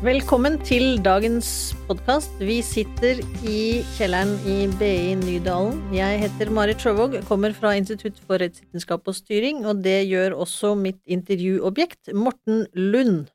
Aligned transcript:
Velkommen 0.00 0.54
til 0.64 0.94
dagens 1.04 1.74
podkast. 1.84 2.38
Vi 2.40 2.62
sitter 2.64 3.18
i 3.44 3.82
kjelleren 3.98 4.30
i 4.48 4.62
BI 4.80 5.10
Nydalen. 5.20 5.74
Jeg 5.92 6.22
heter 6.22 6.48
Marit 6.56 6.80
Sjøvåg, 6.80 7.18
kommer 7.28 7.52
fra 7.52 7.74
Institutt 7.76 8.16
for 8.24 8.40
rettsvitenskap 8.40 9.04
og 9.04 9.16
styring, 9.18 9.58
og 9.68 9.82
det 9.84 9.98
gjør 10.08 10.38
også 10.40 10.70
mitt 10.80 11.02
intervjuobjekt, 11.04 12.14
Morten 12.16 12.62
Lund. 12.72 13.28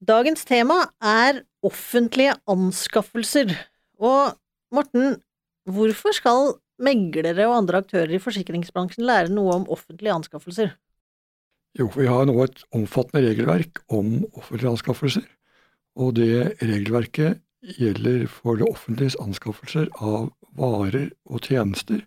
Dagens 0.00 0.48
tema 0.48 0.78
er 1.04 1.42
offentlige 1.60 2.38
anskaffelser. 2.48 3.52
Og 4.00 4.32
Morten, 4.72 5.18
hvorfor 5.68 6.16
skal 6.16 6.54
meglere 6.80 7.50
og 7.50 7.58
andre 7.58 7.84
aktører 7.84 8.16
i 8.16 8.22
forsikringsbransjen 8.30 9.04
lære 9.04 9.28
noe 9.36 9.60
om 9.60 9.68
offentlige 9.68 10.16
anskaffelser? 10.16 10.72
Jo, 11.76 11.92
vi 11.92 12.08
har 12.08 12.24
nå 12.24 12.40
et 12.48 12.64
omfattende 12.72 13.26
regelverk 13.28 13.84
om 13.92 14.22
offentlige 14.32 14.72
anskaffelser. 14.72 15.28
Og 15.96 16.14
det 16.16 16.56
regelverket 16.62 17.42
gjelder 17.78 18.26
for 18.30 18.58
det 18.58 18.68
offentliges 18.68 19.18
anskaffelser 19.22 19.90
av 20.00 20.30
varer 20.58 21.10
og 21.28 21.44
tjenester 21.46 22.02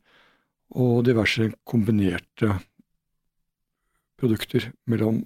og 0.76 1.06
diverse 1.08 1.52
kombinerte 1.68 2.58
produkter 4.20 4.72
mellom 4.90 5.24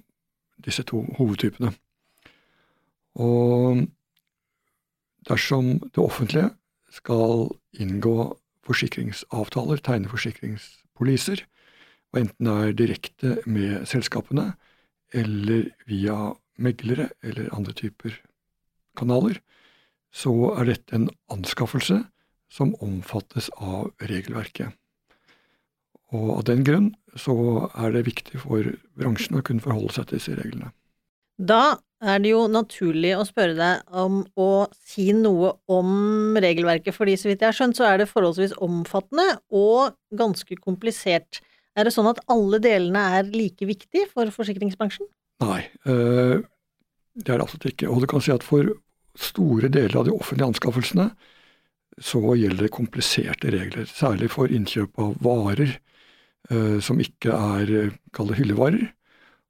disse 0.66 0.84
to 0.84 1.02
hovedtypene. 1.17 1.72
Og 3.20 3.86
dersom 5.30 5.78
det 5.80 6.03
offentlige 6.03 6.52
skal 6.94 7.50
inngå 7.80 8.34
forsikringsavtaler, 8.66 9.81
tegne 9.81 10.09
forsikringspoliser, 10.11 11.44
og 12.14 12.22
enten 12.22 12.50
det 12.50 12.55
er 12.58 12.78
direkte 12.78 13.36
med 13.45 13.86
selskapene 13.89 14.52
eller 15.14 15.70
via 15.89 16.33
meglere 16.59 17.09
eller 17.23 17.50
andre 17.55 17.73
typer 17.78 18.17
kanaler, 19.00 19.39
så 20.11 20.33
er 20.58 20.72
dette 20.72 20.95
en 20.95 21.09
anskaffelse 21.33 22.02
som 22.50 22.73
omfattes 22.83 23.50
av 23.61 23.92
regelverket. 24.09 24.73
Og 26.16 26.39
av 26.39 26.45
den 26.50 26.64
grunn 26.66 26.89
så 27.20 27.36
er 27.77 27.94
det 27.94 28.08
viktig 28.08 28.42
for 28.42 28.72
bransjen 28.97 29.38
å 29.38 29.45
kunne 29.45 29.64
forholde 29.64 29.94
seg 29.94 30.09
til 30.09 30.22
disse 30.22 30.38
reglene. 30.39 30.72
Da 31.39 31.77
er 32.03 32.20
det 32.23 32.31
jo 32.31 32.45
naturlig 32.52 33.11
å 33.16 33.25
spørre 33.27 33.55
deg 33.58 33.94
om 34.02 34.22
å 34.39 34.50
si 34.88 35.09
noe 35.16 35.53
om 35.72 36.38
regelverket, 36.39 36.95
fordi 36.95 37.16
så 37.20 37.30
vidt 37.30 37.44
jeg 37.44 37.52
har 37.52 37.58
skjønt, 37.58 37.77
så 37.80 37.88
er 37.88 38.02
det 38.02 38.09
forholdsvis 38.09 38.58
omfattende 38.64 39.27
og 39.55 39.95
ganske 40.17 40.58
komplisert. 40.59 41.42
Er 41.77 41.88
det 41.88 41.94
sånn 41.95 42.09
at 42.09 42.22
alle 42.31 42.59
delene 42.64 43.03
er 43.20 43.30
like 43.31 43.67
viktig 43.67 44.08
for 44.11 44.31
forsikringsbransjen? 44.33 45.08
Nei, 45.44 45.61
eh, 45.88 46.39
det 47.20 47.30
er 47.30 47.39
det 47.39 47.45
absolutt 47.45 47.70
ikke. 47.72 47.92
Og 47.92 48.03
du 48.03 48.09
kan 48.11 48.23
si 48.23 48.33
at 48.33 48.44
for 48.44 48.73
store 49.20 49.70
deler 49.72 50.00
av 50.00 50.08
de 50.08 50.16
offentlige 50.16 50.48
anskaffelsene 50.53 51.09
så 52.00 52.22
gjelder 52.38 52.67
det 52.67 52.75
kompliserte 52.75 53.52
regler, 53.52 53.88
særlig 53.89 54.31
for 54.31 54.52
innkjøp 54.52 55.00
av 55.03 55.16
varer 55.23 55.73
eh, 55.73 56.78
som 56.84 57.02
ikke 57.03 57.36
er 57.36 57.73
eh, 57.76 57.95
kall 58.16 58.31
hyllevarer, 58.38 58.86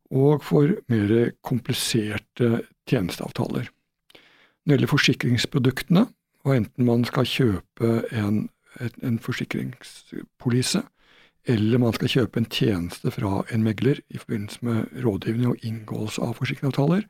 og 0.10 0.42
for 0.42 0.74
mer 0.90 1.34
kompliserte 1.46 2.64
tjenesteavtaler. 2.90 3.70
Når 3.70 4.66
det 4.66 4.76
gjelder 4.76 4.94
forsikringsproduktene, 4.94 6.08
og 6.48 6.56
enten 6.56 6.88
man 6.88 7.04
skal 7.06 7.28
kjøpe 7.30 7.92
en, 8.16 8.48
en 8.82 9.20
forsikringspolise, 9.22 10.82
eller 11.50 11.82
man 11.82 11.94
skal 11.96 12.12
kjøpe 12.12 12.42
en 12.42 12.50
tjeneste 12.50 13.12
fra 13.14 13.44
en 13.54 13.64
megler 13.66 14.02
i 14.10 14.20
forbindelse 14.22 14.66
med 14.66 15.04
rådgivning 15.04 15.54
og 15.54 15.66
inngåelse 15.66 16.22
av 16.26 16.36
forsikringsavtaler, 16.38 17.06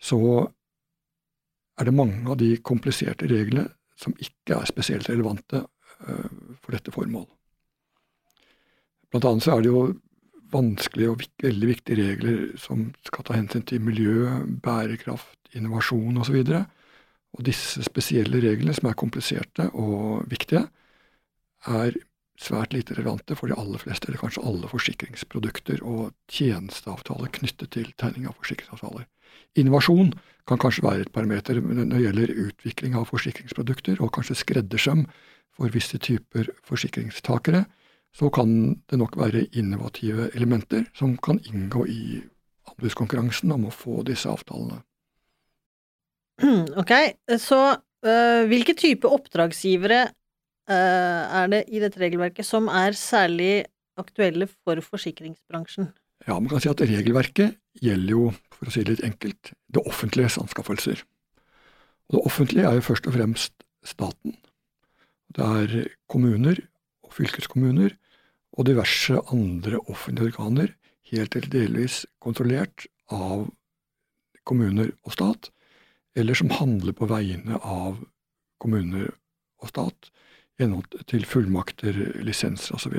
så 0.00 0.20
er 1.78 1.88
det 1.88 1.96
mange 1.96 2.30
av 2.30 2.38
de 2.40 2.54
kompliserte 2.62 3.28
reglene 3.30 3.68
som 3.98 4.14
ikke 4.18 4.58
er 4.58 4.70
spesielt 4.70 5.08
relevante 5.10 5.62
uh, 5.64 6.30
for 6.62 6.74
dette 6.74 6.94
formål. 6.94 7.26
Blant 9.10 9.28
annet 9.30 9.46
så 9.46 9.54
er 9.54 9.62
det 9.62 9.70
jo 9.70 9.84
vanskelige 10.54 11.10
og 11.10 11.22
veldig 11.42 11.68
viktige 11.70 11.98
regler 12.00 12.40
som 12.60 12.88
skal 13.06 13.26
ta 13.26 13.36
hensyn 13.36 13.64
til 13.66 13.82
miljø, 13.82 14.28
bærekraft, 14.62 15.38
innovasjon 15.54 16.18
osv. 16.22 16.40
Og, 16.42 16.50
så 16.50 16.64
og 17.34 17.46
disse 17.46 17.82
spesielle 17.86 18.40
reglene, 18.42 18.74
som 18.76 18.88
er 18.90 18.98
kompliserte 18.98 19.68
og 19.74 20.26
viktige, 20.30 20.66
er 21.66 21.96
svært 22.40 22.74
lite 22.74 22.96
relevante 22.98 23.36
for 23.38 23.50
de 23.50 23.56
aller 23.58 23.80
fleste, 23.82 24.08
eller 24.08 24.20
kanskje 24.20 24.44
alle 24.46 24.70
forsikringsprodukter 24.70 25.82
og 25.86 26.12
tjenesteavtaler 26.30 27.32
knyttet 27.34 27.72
til 27.74 27.90
tegning 27.98 28.28
av 28.30 28.36
forsikringsavtaler. 28.38 29.06
Innovasjon 29.56 30.12
kan 30.48 30.60
kanskje 30.60 30.84
være 30.84 31.06
et 31.06 31.12
parameter 31.14 31.60
når 31.62 31.92
det 31.92 32.02
gjelder 32.02 32.34
utvikling 32.48 32.98
av 32.98 33.08
forsikringsprodukter, 33.08 34.00
og 34.02 34.12
kanskje 34.14 34.36
skreddersøm 34.42 35.06
for 35.54 35.72
visse 35.72 35.98
typer 36.02 36.50
forsikringstakere, 36.66 37.64
så 38.14 38.30
kan 38.30 38.74
det 38.90 38.98
nok 38.98 39.16
være 39.18 39.46
innovative 39.58 40.28
elementer 40.34 40.84
som 40.94 41.16
kan 41.18 41.40
inngå 41.48 41.86
i 41.90 42.02
anbudskonkurransen 42.70 43.52
om 43.54 43.66
å 43.68 43.74
få 43.74 44.02
disse 44.06 44.30
avtalene. 44.30 44.82
Ok, 46.80 46.92
så 47.38 47.60
øh, 48.06 48.42
hvilke 48.50 48.74
type 48.74 49.08
oppdragsgivere 49.08 50.00
øh, 50.70 51.22
er 51.40 51.50
det 51.52 51.64
i 51.68 51.82
dette 51.82 52.00
regelverket 52.02 52.46
som 52.46 52.66
er 52.68 52.96
særlig 52.98 53.64
aktuelle 53.98 54.48
for 54.50 54.82
forsikringsbransjen? 54.82 55.92
Ja, 56.24 56.38
man 56.38 56.48
kan 56.48 56.62
si 56.62 56.70
at 56.70 56.80
regelverket 56.80 57.58
gjelder 57.84 58.14
jo, 58.14 58.28
for 58.54 58.70
å 58.70 58.72
si 58.72 58.84
det 58.84 58.94
litt 58.94 59.04
enkelt, 59.04 59.52
det 59.68 59.82
offentliges 59.84 60.38
anskaffelser. 60.40 61.02
Og 62.08 62.16
det 62.16 62.22
offentlige 62.30 62.68
er 62.68 62.78
jo 62.78 62.86
først 62.86 63.08
og 63.08 63.16
fremst 63.16 63.66
staten. 63.84 64.36
Det 65.34 65.44
er 65.44 65.90
kommuner 66.08 66.62
og 67.04 67.12
fylkeskommuner 67.16 67.96
og 68.54 68.68
diverse 68.68 69.18
andre 69.34 69.80
offentlige 69.90 70.32
organer, 70.32 70.72
helt 71.10 71.36
eller 71.36 71.52
delvis 71.52 72.04
kontrollert 72.24 72.86
av 73.12 73.50
kommuner 74.48 74.94
og 75.04 75.16
stat, 75.16 75.50
eller 76.16 76.38
som 76.38 76.52
handler 76.54 76.96
på 76.96 77.08
vegne 77.10 77.58
av 77.60 77.98
kommuner 78.62 79.10
og 79.60 79.72
stat 79.72 80.10
gjennom 80.60 80.84
til 81.10 81.24
fullmakter, 81.26 81.96
lisenser 82.24 82.76
osv. 82.78 82.94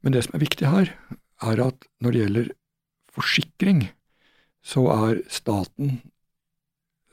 Men 0.00 0.14
det 0.14 0.24
som 0.24 0.36
er 0.36 0.46
viktig 0.46 0.70
her, 0.70 0.94
er 1.42 1.62
at 1.64 1.86
når 2.00 2.10
det 2.10 2.22
gjelder 2.22 2.52
forsikring, 3.10 3.84
så 4.62 4.86
er 4.92 5.22
staten 5.32 6.00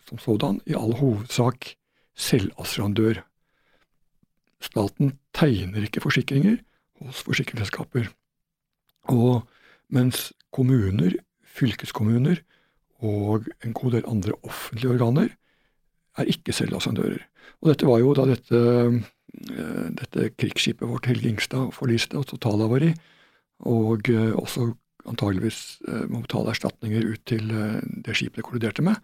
som 0.08 0.20
sådan 0.20 0.62
i 0.68 0.76
all 0.78 0.96
hovedsak 1.00 1.74
selvassurandør. 2.18 3.22
Staten 4.64 5.18
tegner 5.36 5.86
ikke 5.86 6.02
forsikringer 6.04 6.58
hos 7.02 7.22
forsikringsselskaper. 7.28 8.08
Og 9.12 9.44
mens 9.94 10.32
kommuner, 10.52 11.16
fylkeskommuner 11.44 12.42
og 13.04 13.46
en 13.64 13.76
god 13.78 13.98
del 13.98 14.08
andre 14.10 14.34
offentlige 14.44 14.92
organer 14.96 15.30
er 16.18 16.32
ikke 16.32 16.56
selvassurandører. 16.56 17.22
Og 17.62 17.72
dette 17.72 17.88
var 17.88 18.02
jo 18.02 18.16
da 18.18 18.26
dette, 18.30 18.58
eh, 19.54 19.88
dette 20.00 20.32
krigsskipet 20.38 20.90
vårt 20.90 21.06
Helge 21.06 21.30
Ingstad 21.30 21.72
forliste 21.76 22.18
og 22.18 22.26
totalhavari, 22.28 22.94
og 23.66 24.10
eh, 24.12 24.34
også 24.38 24.72
antageligvis 25.08 25.80
eh, 25.88 26.06
må 26.12 26.22
betale 26.26 26.54
erstatninger 26.54 27.06
ut 27.08 27.24
til 27.30 27.50
eh, 27.52 27.80
det 28.06 28.18
skipet 28.18 28.42
det 28.42 28.48
kolliderte 28.48 28.86
med. 28.86 29.00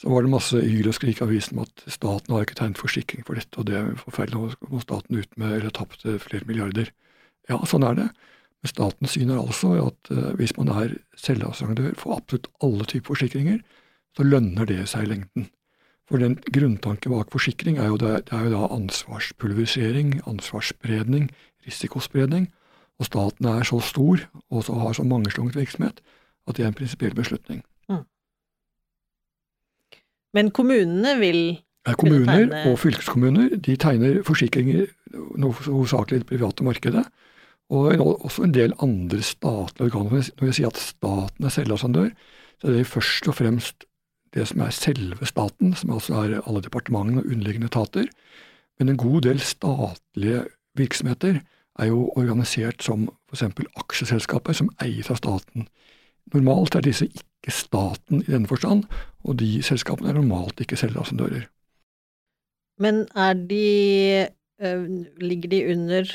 Så 0.00 0.10
var 0.10 0.24
det 0.24 0.32
masse 0.32 0.58
hyl 0.58 0.88
og 0.90 0.96
skrik 0.96 1.20
i 1.20 1.26
avisen 1.26 1.58
om 1.58 1.66
at 1.68 1.84
staten 1.92 2.34
har 2.34 2.42
ikke 2.42 2.56
tegnet 2.58 2.80
forsikring 2.80 3.26
for 3.26 3.38
dette, 3.38 3.54
og 3.60 3.68
det 3.68 3.76
er 3.78 3.92
forferdelig, 4.00 4.56
om 4.66 4.82
staten 4.82 5.20
ut 5.20 5.36
med 5.38 5.58
eller 5.60 5.74
tapt 5.74 6.02
flere 6.02 6.46
milliarder. 6.48 6.90
Ja, 7.46 7.60
sånn 7.68 7.86
er 7.86 8.00
det. 8.00 8.08
Men 8.64 8.72
statens 8.72 9.14
syn 9.14 9.30
er 9.30 9.38
altså 9.38 9.76
at 9.84 10.10
hvis 10.40 10.56
man 10.58 10.72
er 10.72 10.96
selvassurandør 11.20 11.94
for 12.00 12.16
absolutt 12.16 12.48
alle 12.64 12.88
typer 12.90 13.12
forsikringer, 13.12 13.60
så 14.16 14.26
lønner 14.26 14.66
det 14.66 14.80
seg 14.90 15.06
i 15.06 15.12
lengden. 15.12 15.46
For 16.10 16.20
den 16.20 16.36
grunntanken 16.52 17.14
bak 17.14 17.30
forsikring 17.32 17.78
er 17.78 17.92
jo, 17.92 18.00
det, 18.00 18.26
det 18.28 18.34
er 18.34 18.48
jo 18.48 18.56
da 18.56 18.66
ansvarspulverisering, 18.74 20.18
ansvarsspredning, 20.28 21.30
risikospredning. 21.68 22.50
Og 22.98 23.08
staten 23.08 23.48
er 23.50 23.66
så 23.66 23.80
stor 23.82 24.22
og 24.50 24.64
så 24.64 24.74
har 24.78 24.92
så 24.92 25.02
mangeslunget 25.02 25.56
virksomhet 25.56 26.00
at 26.48 26.56
det 26.56 26.64
er 26.64 26.68
en 26.70 26.76
prinsipiell 26.78 27.14
beslutning. 27.14 27.62
Mm. 27.88 28.04
Men 30.34 30.50
kommunene 30.50 31.18
vil 31.18 31.40
ja, 31.84 31.92
Kommuner 32.00 32.48
og 32.70 32.78
fylkeskommuner 32.80 33.56
de 33.60 33.76
tegner 33.76 34.22
forsikringer 34.24 34.86
hovedsakelig 35.66 36.16
i 36.16 36.22
det 36.22 36.28
private 36.30 36.64
markedet. 36.64 37.04
Og 37.72 38.00
også 38.24 38.44
en 38.44 38.54
del 38.54 38.72
andre 38.82 39.20
statlige 39.22 39.90
organer. 39.90 40.30
Når 40.40 40.48
jeg 40.48 40.56
sier 40.58 40.72
at 40.72 40.80
staten 40.80 41.44
er 41.44 41.52
selvassurandør, 41.52 42.08
så 42.60 42.68
er 42.68 42.76
det 42.76 42.86
først 42.86 43.28
og 43.28 43.36
fremst 43.40 43.84
det 44.34 44.48
som 44.48 44.64
er 44.64 44.74
selve 44.74 45.26
staten, 45.26 45.74
som 45.78 45.92
altså 45.94 46.14
er 46.22 46.40
alle 46.40 46.62
departementene 46.64 47.22
og 47.22 47.30
underliggende 47.30 47.70
etater. 47.70 48.08
Men 48.78 48.88
en 48.88 49.00
god 49.00 49.20
del 49.28 49.40
statlige 49.40 50.44
virksomheter 50.76 51.40
er 51.78 51.90
jo 51.90 52.08
organisert 52.16 52.82
som 52.82 53.08
f.eks. 53.32 53.44
aksjeselskaper 53.80 54.56
som 54.56 54.70
eies 54.82 55.10
av 55.10 55.18
staten. 55.20 55.68
Normalt 56.34 56.76
er 56.78 56.84
disse 56.86 57.08
ikke 57.10 57.52
staten 57.52 58.22
i 58.22 58.30
denne 58.30 58.48
forstand, 58.48 58.86
og 59.24 59.38
de 59.40 59.58
selskapene 59.62 60.12
er 60.12 60.18
normalt 60.18 60.60
ikke 60.62 60.78
selvascendører. 60.80 61.48
Men 62.80 63.04
er 63.14 63.34
de 63.38 64.26
øh, 64.62 64.86
Ligger 65.20 65.48
de 65.48 65.60
under 65.72 66.14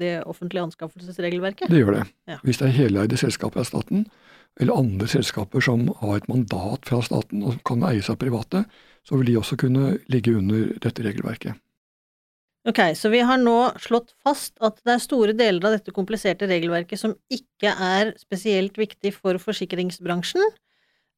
det 0.00 0.24
offentlige 0.24 0.62
anskaffelsesregelverket? 0.62 1.70
Det 1.70 1.78
gjør 1.78 1.98
det. 1.98 2.04
Ja. 2.28 2.38
Hvis 2.42 2.58
det 2.58 2.68
er 2.68 2.78
heleide 2.78 3.16
selskaper 3.16 3.60
av 3.60 3.68
staten, 3.68 4.06
eller 4.60 4.78
andre 4.78 5.08
selskaper 5.08 5.60
som 5.64 5.88
har 6.00 6.16
et 6.16 6.28
mandat 6.28 6.86
fra 6.86 7.00
staten 7.02 7.42
og 7.42 7.60
kan 7.66 7.82
eies 7.88 8.10
av 8.12 8.18
private, 8.20 8.64
så 9.06 9.18
vil 9.18 9.32
de 9.32 9.38
også 9.40 9.56
kunne 9.58 9.96
ligge 10.12 10.34
under 10.36 10.74
dette 10.82 11.04
regelverket. 11.04 11.58
Ok, 12.68 12.78
så 12.94 13.10
vi 13.10 13.18
har 13.26 13.40
nå 13.42 13.56
slått 13.82 14.12
fast 14.22 14.54
at 14.62 14.76
det 14.86 14.94
er 14.94 15.02
store 15.02 15.32
deler 15.34 15.64
av 15.66 15.74
dette 15.74 15.94
kompliserte 15.94 16.46
regelverket 16.46 17.00
som 17.00 17.16
ikke 17.32 17.72
er 17.74 18.12
spesielt 18.20 18.78
viktig 18.78 19.10
for 19.16 19.38
forsikringsbransjen, 19.42 20.44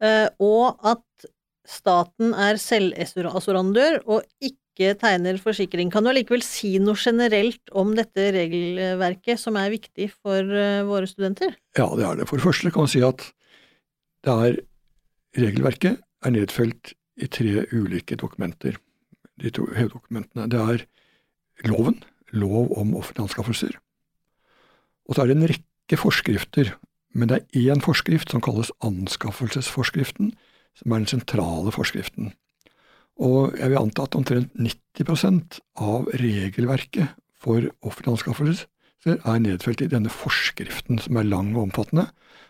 eh, 0.01 0.29
og 0.41 0.81
at 0.89 1.27
staten 1.69 2.33
er 2.33 2.57
selvassurandør 2.61 4.01
og 4.07 4.25
ikke 4.41 4.95
tegner 5.01 5.37
forsikring. 5.41 5.93
Kan 5.93 6.05
du 6.05 6.15
allikevel 6.15 6.43
si 6.45 6.79
noe 6.83 6.97
generelt 6.99 7.73
om 7.77 7.93
dette 7.97 8.31
regelverket 8.35 9.41
som 9.41 9.61
er 9.61 9.69
viktig 9.77 10.09
for 10.17 10.41
eh, 10.41 10.81
våre 10.89 11.09
studenter? 11.11 11.53
Ja, 11.77 11.91
det 11.93 12.09
er 12.09 12.23
det. 12.23 12.29
For 12.31 12.41
det 12.41 12.49
første 12.49 12.73
kan 12.73 12.87
man 12.89 12.95
si 12.95 13.05
at 13.05 13.29
det 14.25 14.41
er 14.49 14.59
regelverket 15.45 16.01
er 16.25 16.33
nedfelt 16.33 16.95
i 17.21 17.29
tre 17.29 17.69
ulike 17.77 18.17
dokumenter. 18.17 18.81
De 19.41 19.53
to 19.53 19.69
hoveddokumentene. 19.69 20.49
Det 20.49 20.61
er 20.73 20.89
loven, 21.65 22.03
lov 22.35 22.73
om 22.79 22.97
offentlige 22.99 23.29
anskaffelser. 23.29 23.77
Og 25.09 25.15
så 25.15 25.23
er 25.23 25.31
det 25.31 25.37
en 25.37 25.49
rekke 25.51 26.01
forskrifter, 26.01 26.75
men 27.15 27.31
det 27.31 27.43
er 27.43 27.75
én 27.75 27.83
forskrift 27.85 28.33
som 28.33 28.43
kalles 28.43 28.73
anskaffelsesforskriften, 28.83 30.33
som 30.75 30.93
er 30.93 31.05
den 31.05 31.13
sentrale 31.13 31.73
forskriften. 31.73 32.33
Og 33.23 33.55
jeg 33.59 33.71
vil 33.71 33.79
anta 33.79 34.09
at 34.09 34.17
omtrent 34.19 34.51
90% 34.59 35.61
av 35.79 36.09
regelverket 36.19 37.15
for 37.39 37.63
offentlige 37.85 38.17
anskaffelser 38.17 38.67
er 39.15 39.39
nedfelt 39.39 39.85
i 39.85 39.91
denne 39.93 40.11
forskriften, 40.11 40.99
som 40.99 41.17
er 41.21 41.29
lang 41.29 41.53
og 41.55 41.69
omfattende, 41.69 42.09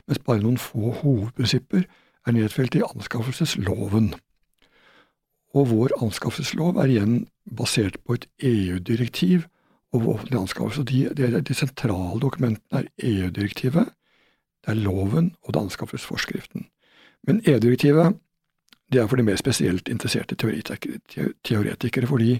mens 0.09 0.23
bare 0.25 0.41
noen 0.45 0.61
få 0.61 0.95
hovedprinsipper 1.03 1.85
er 2.25 2.37
nedfelt 2.37 2.77
i 2.79 2.85
anskaffelsesloven. 2.87 4.15
Og 5.55 5.69
vår 5.71 5.95
anskaffelseslov 6.03 6.81
er 6.83 6.91
igjen 6.91 7.19
basert 7.47 8.01
på 8.05 8.17
et 8.19 8.27
EU-direktiv 8.43 9.47
og 9.95 10.09
offentlig 10.17 10.41
anskaffelse. 10.41 10.85
De, 10.91 11.05
de, 11.15 11.41
de, 11.41 11.55
sentrale 11.55 12.19
dokumentene 12.21 12.83
er 12.83 12.91
EU-direktivet, 12.99 13.93
det 14.65 14.73
er 14.73 14.81
loven 14.83 15.35
og 15.43 15.53
det 15.53 15.61
er 15.61 15.67
anskaffelsesforskriften. 15.69 16.67
Men 17.29 17.43
EU-direktivet 17.47 18.19
det 18.93 19.01
er 19.01 19.06
for 19.09 19.17
de 19.17 19.27
mer 19.27 19.39
spesielt 19.41 19.89
interesserte 19.89 20.37
teoretikere, 20.39 21.33
teoretikere, 21.45 22.07
fordi 22.07 22.37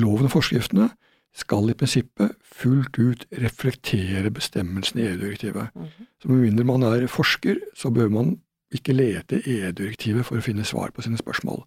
loven 0.00 0.28
og 0.28 0.32
forskriftene 0.32 0.88
skal 1.36 1.70
i 1.70 1.76
prinsippet 1.78 2.34
fullt 2.44 2.98
ut 2.98 3.26
reflektere 3.40 4.30
bestemmelsene 4.30 5.02
i 5.02 5.06
EU-direktivet. 5.06 5.68
Mm 5.74 5.82
-hmm. 5.82 6.04
Så 6.22 6.28
med 6.28 6.40
mindre 6.40 6.64
man 6.64 6.82
er 6.82 7.06
forsker, 7.06 7.56
så 7.74 7.90
bør 7.90 8.08
man 8.08 8.40
ikke 8.72 8.92
lete 8.92 9.42
i 9.46 9.60
EU-direktivet 9.60 10.26
for 10.26 10.36
å 10.36 10.40
finne 10.40 10.64
svar 10.64 10.90
på 10.90 11.02
sine 11.02 11.16
spørsmål. 11.16 11.64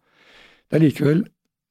Det 0.75 0.81
likevel, 0.83 1.22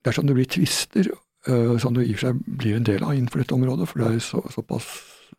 dersom 0.04 0.24
det 0.24 0.34
blir 0.38 0.48
tvister, 0.48 1.10
uh, 1.48 1.74
som 1.76 1.92
det 1.92 2.06
i 2.06 2.14
og 2.14 2.20
for 2.22 2.30
seg 2.30 2.38
blir 2.46 2.78
en 2.78 2.86
del 2.88 3.02
av 3.04 3.12
innenfor 3.12 3.42
dette 3.42 3.56
området, 3.56 3.88
for 3.90 4.00
det 4.00 4.06
er 4.08 4.22
så, 4.24 4.40
såpass 4.48 4.86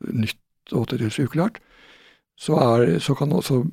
nytt 0.06 0.76
og 0.78 0.86
til 0.92 1.02
dels 1.02 1.18
uklart, 1.18 1.58
så, 2.38 2.60
er, 2.62 3.00
så 3.02 3.16
kan 3.18 3.34
også 3.34 3.64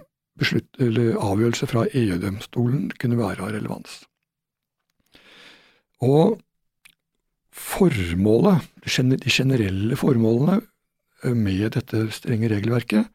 beslutt, 0.40 0.80
avgjørelse 0.80 1.68
fra 1.68 1.84
EU-domstolen 1.92 2.88
kunne 2.96 3.18
være 3.20 3.44
av 3.44 3.52
relevans. 3.52 3.98
Og 6.00 6.40
formålet, 7.52 8.64
de 8.80 9.30
generelle 9.30 9.96
formålene 10.00 10.62
eh, 11.22 11.36
med 11.36 11.68
dette 11.76 12.06
strenge 12.16 12.48
regelverket, 12.48 13.12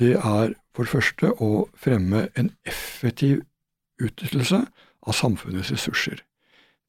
det 0.00 0.14
er 0.16 0.56
for 0.72 0.86
det 0.86 0.94
første 0.94 1.34
å 1.42 1.66
fremme 1.76 2.30
en 2.38 2.52
effektiv 2.64 3.42
utnyttelse 4.00 4.64
av 5.08 5.16
samfunnets 5.16 5.72
ressurser. 5.72 6.22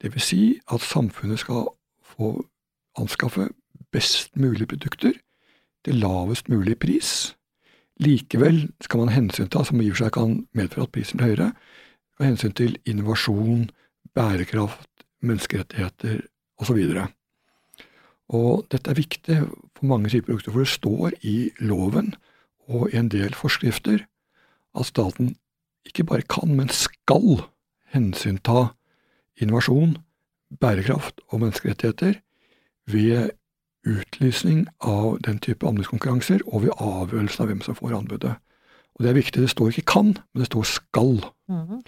Det 0.00 0.12
vil 0.14 0.24
si 0.24 0.42
at 0.72 0.84
samfunnet 0.84 1.42
skal 1.42 1.68
få 2.04 2.34
anskaffe 3.00 3.48
best 3.92 4.36
mulig 4.36 4.68
produkter 4.68 5.16
til 5.84 6.00
lavest 6.00 6.48
mulig 6.48 6.78
pris. 6.78 7.34
Likevel 8.00 8.68
skal 8.80 9.04
man 9.04 9.12
hensynta, 9.12 9.64
som 9.64 9.80
i 9.80 9.90
og 9.90 9.96
for 9.96 10.04
seg 10.04 10.14
kan 10.16 10.36
medføre 10.56 10.88
at 10.88 10.94
prisen 10.94 11.20
blir 11.20 11.32
høyere, 11.32 11.50
av 12.20 12.26
hensyn 12.26 12.54
til 12.56 12.76
innovasjon, 12.88 13.68
bærekraft, 14.16 14.88
menneskerettigheter 15.24 16.22
osv. 16.60 16.80
Og 18.30 18.64
dette 18.72 18.90
er 18.92 18.98
viktig 18.98 19.38
for 19.76 19.88
mange 19.90 20.12
typer 20.12 20.32
produkter, 20.32 20.52
for 20.52 20.64
det 20.64 20.72
står 20.72 21.16
i 21.26 21.36
loven 21.60 22.14
og 22.70 22.88
i 22.92 23.00
en 23.00 23.10
del 23.12 23.34
forskrifter 23.36 24.04
at 24.78 24.86
staten 24.86 25.34
ikke 25.88 26.06
bare 26.06 26.26
kan, 26.28 26.52
men 26.56 26.68
skal 26.72 27.42
hensynta 27.94 28.70
innovasjon, 29.40 29.96
bærekraft 30.60 31.20
og 31.28 31.40
menneskerettigheter 31.40 32.20
ved 32.90 33.30
utlysning 33.86 34.66
av 34.84 35.18
den 35.24 35.38
type 35.40 35.66
anbudskonkurranser 35.66 36.42
og 36.46 36.66
ved 36.66 36.76
avgjørelsen 36.76 37.44
av 37.44 37.50
hvem 37.50 37.62
som 37.64 37.78
får 37.78 37.96
anbudet. 37.96 38.34
Og 38.94 39.04
Det 39.04 39.10
er 39.10 39.16
viktig. 39.16 39.42
Det 39.42 39.50
står 39.50 39.68
ikke 39.72 39.92
kan, 39.92 40.06
men 40.06 40.42
det 40.42 40.46
står 40.46 40.62
skal. 40.62 41.24
Mm 41.48 41.64
-hmm. 41.66 41.80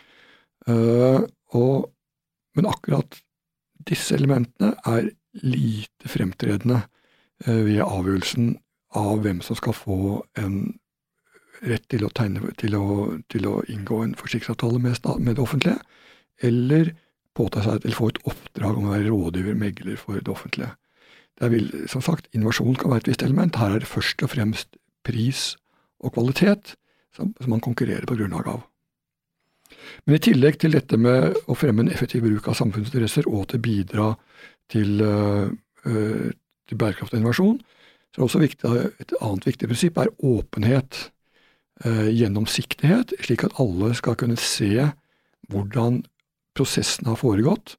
uh, 0.71 1.21
og, 1.49 1.93
men 2.55 2.67
akkurat 2.67 3.23
disse 3.89 4.15
elementene 4.15 4.75
er 4.85 5.11
lite 5.33 6.09
fremtredende 6.09 6.81
uh, 7.49 7.65
ved 7.67 7.81
avgjørelsen 7.81 8.59
av 8.95 9.21
hvem 9.21 9.41
som 9.41 9.57
skal 9.57 9.73
få 9.73 10.27
en 10.39 10.79
rett 11.69 11.85
til 11.93 12.05
å, 12.07 12.11
tegne, 12.15 12.53
til 12.59 12.77
å, 12.79 12.85
til 13.31 13.47
å 13.49 13.57
inngå 13.71 14.03
en 14.03 14.15
forsikringsavtale 14.19 14.81
med, 14.83 14.99
med, 15.23 15.37
det 15.37 15.43
offentlige, 15.45 15.79
eller 16.43 16.93
påta 17.39 17.63
seg 17.65 17.85
eller 17.85 17.97
få 17.97 18.11
et 18.13 18.21
oppdrag 18.29 18.79
om 18.79 18.89
å 18.89 18.95
være 18.97 19.11
rådgiver, 19.13 19.59
megler 19.59 20.01
for 20.01 20.19
det 20.19 20.33
offentlige. 20.33 20.75
Det 21.41 21.49
vil, 21.53 21.71
som 21.91 22.03
sagt, 22.05 22.29
Innovasjon 22.37 22.77
kan 22.79 22.93
være 22.93 23.07
et 23.07 23.13
visst 23.13 23.25
element. 23.25 23.57
Her 23.57 23.77
er 23.77 23.83
det 23.83 23.91
først 23.91 24.23
og 24.23 24.35
fremst 24.35 24.77
pris 25.07 25.55
og 26.03 26.13
kvalitet 26.17 26.75
som, 27.17 27.33
som 27.41 27.55
man 27.55 27.63
konkurrerer 27.65 28.07
på 28.09 28.19
grunnlag 28.19 28.51
av. 28.53 28.61
Men 30.05 30.19
i 30.19 30.23
tillegg 30.23 30.59
til 30.61 30.77
dette 30.77 30.99
med 31.01 31.39
å 31.51 31.57
fremme 31.59 31.85
en 31.85 31.93
effektiv 31.93 32.25
bruk 32.27 32.49
av 32.51 32.59
samfunnsinteresser 32.59 33.29
og 33.31 33.49
til 33.53 33.63
bidra 33.65 34.13
til, 34.73 35.01
uh, 35.03 35.49
uh, 35.89 36.29
til 36.69 36.81
bærekraft 36.81 37.17
innovasjon, 37.17 37.59
så 38.13 38.21
er 38.21 38.21
det 38.21 38.29
også 38.29 38.43
viktig, 38.43 38.73
et 39.01 39.15
annet 39.21 39.49
viktig 39.49 39.71
prinsipp 39.71 39.99
er 40.03 40.13
åpenhet, 40.21 41.01
gjennomsiktighet, 41.83 43.15
slik 43.25 43.45
at 43.47 43.57
alle 43.63 43.93
skal 43.99 44.15
kunne 44.21 44.37
se 44.39 44.91
hvordan 45.51 46.03
prosessen 46.57 47.09
har 47.09 47.19
foregått, 47.21 47.77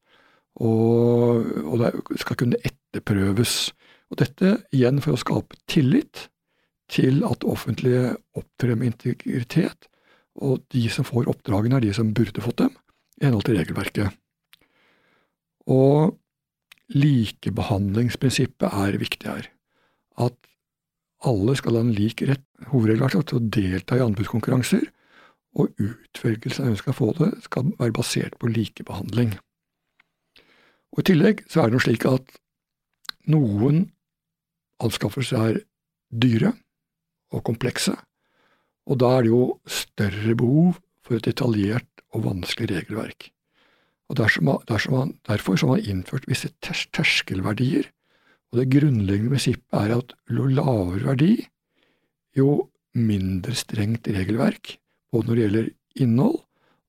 og, 0.62 1.48
og 1.64 1.82
det 1.82 2.20
skal 2.22 2.38
kunne 2.42 2.60
etterprøves. 2.66 3.72
Og 4.12 4.20
dette 4.22 4.58
igjen 4.76 5.02
for 5.02 5.16
å 5.16 5.22
skape 5.22 5.58
tillit 5.72 6.28
til 6.92 7.24
at 7.26 7.42
det 7.42 7.50
offentlige 7.50 8.16
opptrer 8.38 8.78
med 8.78 8.92
integritet, 8.92 9.88
og 10.42 10.66
de 10.74 10.84
som 10.94 11.06
får 11.06 11.30
oppdragene, 11.30 11.78
er 11.78 11.86
de 11.86 11.94
som 11.96 12.14
burde 12.14 12.44
fått 12.44 12.60
dem, 12.62 12.74
i 13.22 13.28
henhold 13.28 13.46
til 13.48 13.58
regelverket. 13.60 14.20
Og 15.70 16.18
likebehandlingsprinsippet 16.94 18.74
er 18.74 18.98
viktig 19.02 19.30
her. 19.30 19.50
At 20.22 20.36
alle 21.28 21.56
skal 21.60 21.78
ha 21.78 21.84
en 21.86 21.96
lik 21.96 22.22
rett, 22.28 22.44
hovedregelen 22.72 23.26
til 23.28 23.40
å 23.40 23.48
delta 23.58 23.98
i 23.98 24.04
anbudskonkurranser, 24.04 24.86
og 25.54 25.74
utvelgelsen 25.78 26.64
av 26.64 26.70
hvem 26.70 26.78
som 26.78 26.82
skal 26.82 26.98
få 26.98 27.10
det, 27.20 27.32
skal 27.46 27.74
være 27.80 27.96
basert 27.96 28.38
på 28.42 28.50
likebehandling. 28.50 29.36
Og 30.94 31.02
I 31.02 31.08
tillegg 31.10 31.44
så 31.50 31.62
er 31.62 31.70
det 31.70 31.78
noe 31.78 31.86
slik 31.86 32.08
at 32.10 32.34
noen 33.34 33.86
anskaffelser 34.84 35.46
er 35.54 35.62
dyre 36.10 36.54
og 37.34 37.46
komplekse, 37.48 37.96
og 38.90 39.00
da 39.00 39.14
er 39.18 39.26
det 39.26 39.32
jo 39.32 39.44
større 39.70 40.36
behov 40.38 40.82
for 41.04 41.18
et 41.18 41.28
detaljert 41.28 42.04
og 42.14 42.26
vanskelig 42.28 42.70
regelverk. 42.74 43.30
Og 44.12 44.18
dersom 44.20 44.50
dersom 44.68 44.94
man, 44.94 45.14
Derfor 45.28 45.58
har 45.58 45.68
man 45.68 45.80
innført 45.80 46.28
visse 46.28 46.52
ters 46.62 46.88
terskelverdier, 46.94 47.88
og 48.54 48.60
det 48.60 48.70
grunnleggende 48.70 49.34
prinsippet 49.34 49.80
er 49.80 49.96
at 49.96 50.12
jo 50.30 50.46
lavere 50.46 51.08
verdi, 51.08 51.32
jo 52.38 52.70
mindre 52.94 53.56
strengt 53.58 54.06
regelverk, 54.14 54.76
både 55.10 55.26
når 55.26 55.36
det 55.36 55.46
gjelder 55.46 55.70
innhold, 56.06 56.38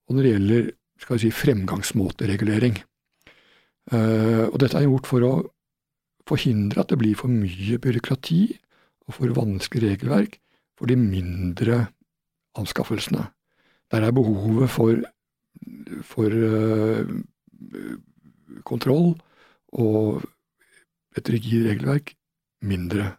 og 0.04 0.12
når 0.12 0.26
det 0.26 0.32
gjelder 0.34 0.66
skal 1.00 1.16
vi 1.16 1.22
si, 1.24 1.30
fremgangsmåteregulering. 1.32 2.76
Uh, 3.92 4.44
og 4.50 4.58
dette 4.60 4.76
er 4.76 4.86
gjort 4.86 5.08
for 5.08 5.24
å 5.24 5.32
forhindre 6.28 6.84
at 6.84 6.92
det 6.92 7.00
blir 7.00 7.16
for 7.16 7.32
mye 7.32 7.80
byråkrati 7.80 8.42
og 9.08 9.16
for 9.16 9.34
vanskelig 9.36 9.94
regelverk 9.94 10.38
for 10.76 10.88
de 10.88 10.96
mindre 11.00 11.86
anskaffelsene. 12.60 13.24
Der 13.92 14.04
er 14.04 14.16
behovet 14.16 14.72
for, 14.72 15.00
for 16.04 16.28
uh, 16.28 17.08
kontroll 18.68 19.14
og 19.72 20.24
et 21.18 21.30
rigid 21.30 21.68
regelverk 21.68 22.14
mindre. 22.64 23.14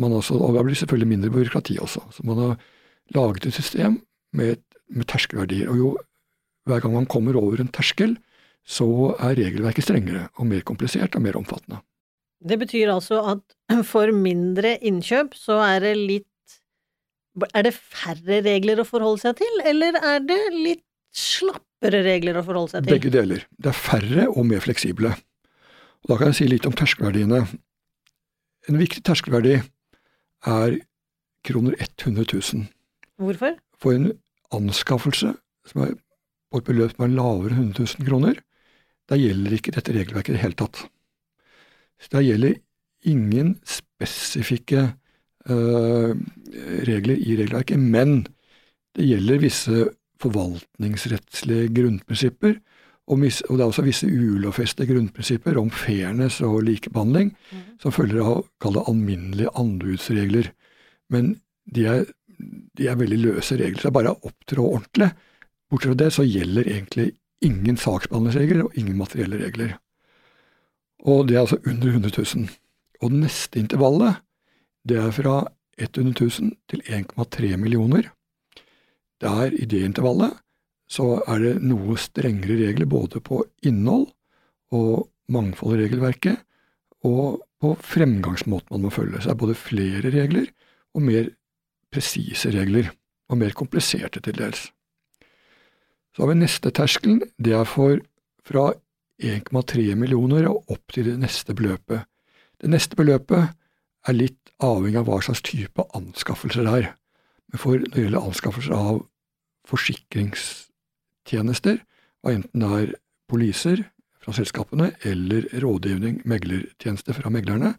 Også, 0.00 0.38
og 0.38 0.54
det 0.56 0.64
blir 0.64 0.78
selvfølgelig 0.78 1.08
mindre 1.10 1.30
byråkrati 1.34 1.76
også. 1.84 2.00
Så 2.16 2.24
man 2.24 2.38
har 2.40 2.54
laget 3.12 3.46
et 3.46 3.54
system 3.54 4.00
med, 4.32 4.62
med 4.88 5.04
terskelverdier. 5.04 5.68
Og 5.68 5.76
jo 5.76 5.88
hver 6.68 6.80
gang 6.80 6.94
man 6.94 7.08
kommer 7.10 7.36
over 7.36 7.60
en 7.60 7.68
terskel, 7.68 8.16
så 8.64 8.86
er 9.18 9.36
regelverket 9.36 9.84
strengere 9.84 10.28
og 10.38 10.46
mer 10.46 10.62
komplisert 10.64 11.16
og 11.18 11.24
mer 11.24 11.36
omfattende. 11.36 11.82
Det 12.42 12.58
betyr 12.58 12.92
altså 12.94 13.20
at 13.34 13.42
for 13.92 14.12
mindre 14.14 14.76
innkjøp 14.80 15.36
så 15.38 15.60
er 15.66 15.88
det 15.88 15.96
litt 15.98 16.28
Er 17.56 17.64
det 17.64 17.72
færre 17.72 18.42
regler 18.44 18.82
å 18.82 18.84
forholde 18.84 19.22
seg 19.22 19.38
til, 19.38 19.60
eller 19.64 19.96
er 19.96 20.18
det 20.20 20.40
litt 20.52 20.82
slappere 21.16 22.02
regler 22.04 22.36
å 22.36 22.42
forholde 22.44 22.74
seg 22.74 22.84
til? 22.84 22.92
Begge 22.92 23.12
deler. 23.12 23.46
Det 23.56 23.70
er 23.70 23.78
færre 23.78 24.26
og 24.28 24.44
mer 24.50 24.60
fleksible. 24.60 25.14
Og 26.02 26.12
da 26.12 26.18
kan 26.18 26.32
jeg 26.32 26.38
si 26.40 26.48
litt 26.50 26.66
om 26.66 26.74
terskelverdiene. 26.76 27.44
En 28.70 28.78
viktig 28.78 29.02
terskelverdi 29.06 29.58
er 29.58 30.78
kroner 31.46 31.76
100 31.78 32.26
000. 32.26 32.66
Hvorfor? 33.22 33.54
For 33.78 33.94
en 33.94 34.10
anskaffelse 34.54 35.34
som 35.68 35.84
er 35.84 35.94
på 36.52 36.60
et 36.60 36.68
beløp 36.68 36.94
som 36.94 37.06
er 37.06 37.14
lavere 37.14 37.56
enn 37.56 37.70
100 37.70 37.86
000 38.02 38.08
kroner, 38.08 38.40
der 39.10 39.20
gjelder 39.20 39.56
ikke 39.56 39.74
dette 39.74 39.94
regelverket 39.94 40.34
i 40.34 40.36
det 40.36 40.42
hele 40.42 40.58
tatt. 40.58 40.84
Så 42.02 42.12
der 42.16 42.26
gjelder 42.26 42.58
ingen 43.08 43.56
spesifikke 43.66 44.84
uh, 45.50 46.12
regler 46.86 47.18
i 47.18 47.36
regelverket, 47.38 47.78
men 47.78 48.24
det 48.96 49.06
gjelder 49.08 49.42
visse 49.42 49.86
forvaltningsrettslige 50.22 51.70
grunnprinsipper, 51.74 52.58
og, 53.10 53.18
det 53.18 53.58
er 53.58 53.66
også 53.66 53.82
visse 53.82 54.06
ulovfestede 54.06 54.86
grunnprinsipper 54.86 55.58
om 55.58 55.70
fairness 55.74 56.40
og 56.46 56.62
likebehandling, 56.68 57.32
mm. 57.34 57.62
som 57.82 57.94
følger 57.94 58.22
av 58.22 58.44
kall 58.62 58.76
det 58.78 58.84
alminnelige 58.88 59.54
anbudsregler. 59.58 60.52
Men 61.10 61.34
de 61.74 61.86
er, 61.90 62.04
de 62.78 62.86
er, 62.86 63.00
veldig 63.00 63.18
løse 63.18 63.58
regler. 63.58 63.80
Så 63.80 63.88
det 63.88 63.90
er 63.90 63.98
bare 63.98 64.14
å 64.14 64.30
opptrå 64.30 64.68
ordentlig. 64.68 65.10
Bortsett 65.70 65.92
fra 65.92 66.00
det 66.04 66.10
så 66.14 66.26
gjelder 66.26 66.70
egentlig 66.70 67.08
ingen 67.42 67.78
saksbehandlingsregler 67.80 68.68
og 68.68 68.78
ingen 68.78 68.98
materielle 69.00 69.40
regler. 69.42 69.74
Og 71.02 71.26
det 71.26 71.36
er 71.36 71.42
altså 71.42 71.58
under 71.66 71.88
100 71.90 72.14
000. 72.14 72.48
Og 73.02 73.10
det 73.10 73.22
neste 73.24 73.58
intervallet, 73.58 74.22
det 74.86 74.98
er 75.02 75.14
fra 75.14 75.36
100 75.82 76.14
000 76.14 76.52
til 76.70 76.82
1,3 76.86 77.56
millioner. 77.58 78.12
Der, 79.22 79.50
i 79.50 79.66
det 79.66 79.82
intervallet, 79.86 80.38
så 80.92 81.06
er 81.30 81.40
det 81.40 81.52
noe 81.64 81.96
strengere 82.00 82.58
regler 82.60 82.88
både 82.90 83.22
på 83.24 83.40
innhold 83.64 84.10
og 84.76 85.08
mangfold 85.32 85.78
i 85.78 85.86
regelverket, 85.86 86.42
og 87.08 87.40
på 87.62 87.72
fremgangsmåten 87.80 88.74
man 88.74 88.86
må 88.86 88.92
følge. 88.92 89.22
Så 89.22 89.30
det 89.30 89.34
er 89.34 89.42
både 89.42 89.58
flere 89.58 90.12
regler 90.12 90.50
og 90.92 91.06
mer 91.06 91.30
presise 91.92 92.52
regler, 92.52 92.90
og 93.32 93.38
mer 93.40 93.54
kompliserte 93.56 94.20
til 94.20 94.36
dels. 94.36 94.66
Så 96.12 96.22
har 96.22 96.32
vi 96.32 96.40
neste 96.42 96.72
terskelen. 96.74 97.22
Det 97.40 97.54
er 97.56 97.68
for 97.68 97.96
fra 98.44 98.72
1,3 99.22 99.94
millioner 99.96 100.48
og 100.50 100.74
opp 100.74 100.92
til 100.92 101.06
det 101.08 101.18
neste 101.22 101.54
beløpet. 101.56 102.04
Det 102.60 102.68
neste 102.68 102.98
beløpet 102.98 103.54
er 104.08 104.18
litt 104.18 104.52
avhengig 104.62 105.00
av 105.00 105.08
hva 105.08 105.20
slags 105.24 105.44
type 105.46 105.86
anskaffelser 105.96 106.66
det 106.66 106.74
er. 106.82 106.90
Men 107.48 107.62
for 107.62 107.78
når 107.78 107.94
det 107.94 108.04
gjelder 108.04 108.28
anskaffelser 108.28 108.76
av 108.76 109.00
forsikringstjenester, 111.22 111.78
og 112.22 112.32
enten 112.32 112.60
det 112.60 112.70
er 112.82 112.94
poliser 113.28 113.84
fra 114.22 114.32
selskapene 114.32 114.92
eller 115.04 115.48
rådgivning, 115.62 116.22
meglertjeneste 116.24 117.14
fra 117.14 117.30
meglerne, 117.30 117.74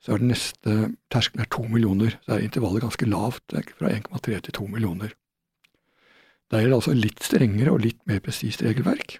så 0.00 0.12
er 0.12 0.18
den 0.18 0.28
neste 0.28 0.94
terskelen 1.10 1.46
to 1.50 1.62
millioner. 1.68 2.18
Så 2.24 2.34
er 2.34 2.44
intervallet 2.44 2.82
ganske 2.82 3.06
lavt, 3.06 3.42
fra 3.78 3.88
1,3 3.88 4.40
til 4.40 4.52
2 4.52 4.66
millioner. 4.66 5.10
Der 6.50 6.58
er 6.58 6.66
det 6.66 6.74
altså 6.74 6.94
litt 6.94 7.22
strengere 7.22 7.70
og 7.70 7.80
litt 7.80 7.98
mer 8.06 8.20
presist 8.20 8.62
regelverk. 8.62 9.18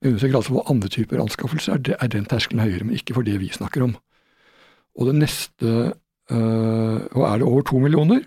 Men 0.00 0.12
understreker 0.12 0.36
altså 0.36 0.54
for 0.54 0.70
andre 0.70 0.88
typer 0.88 1.22
anskaffelser 1.22 1.72
er, 1.74 1.96
er 2.00 2.08
den 2.08 2.26
terskelen 2.26 2.60
høyere, 2.62 2.84
men 2.84 2.96
ikke 2.96 3.14
for 3.14 3.22
det 3.22 3.38
vi 3.40 3.48
snakker 3.48 3.82
om. 3.82 3.96
Og 4.98 5.06
det 5.06 5.14
neste 5.14 5.94
øh, 6.30 7.00
Og 7.14 7.22
er 7.22 7.38
det 7.38 7.42
over 7.42 7.62
to 7.62 7.78
millioner 7.78 8.20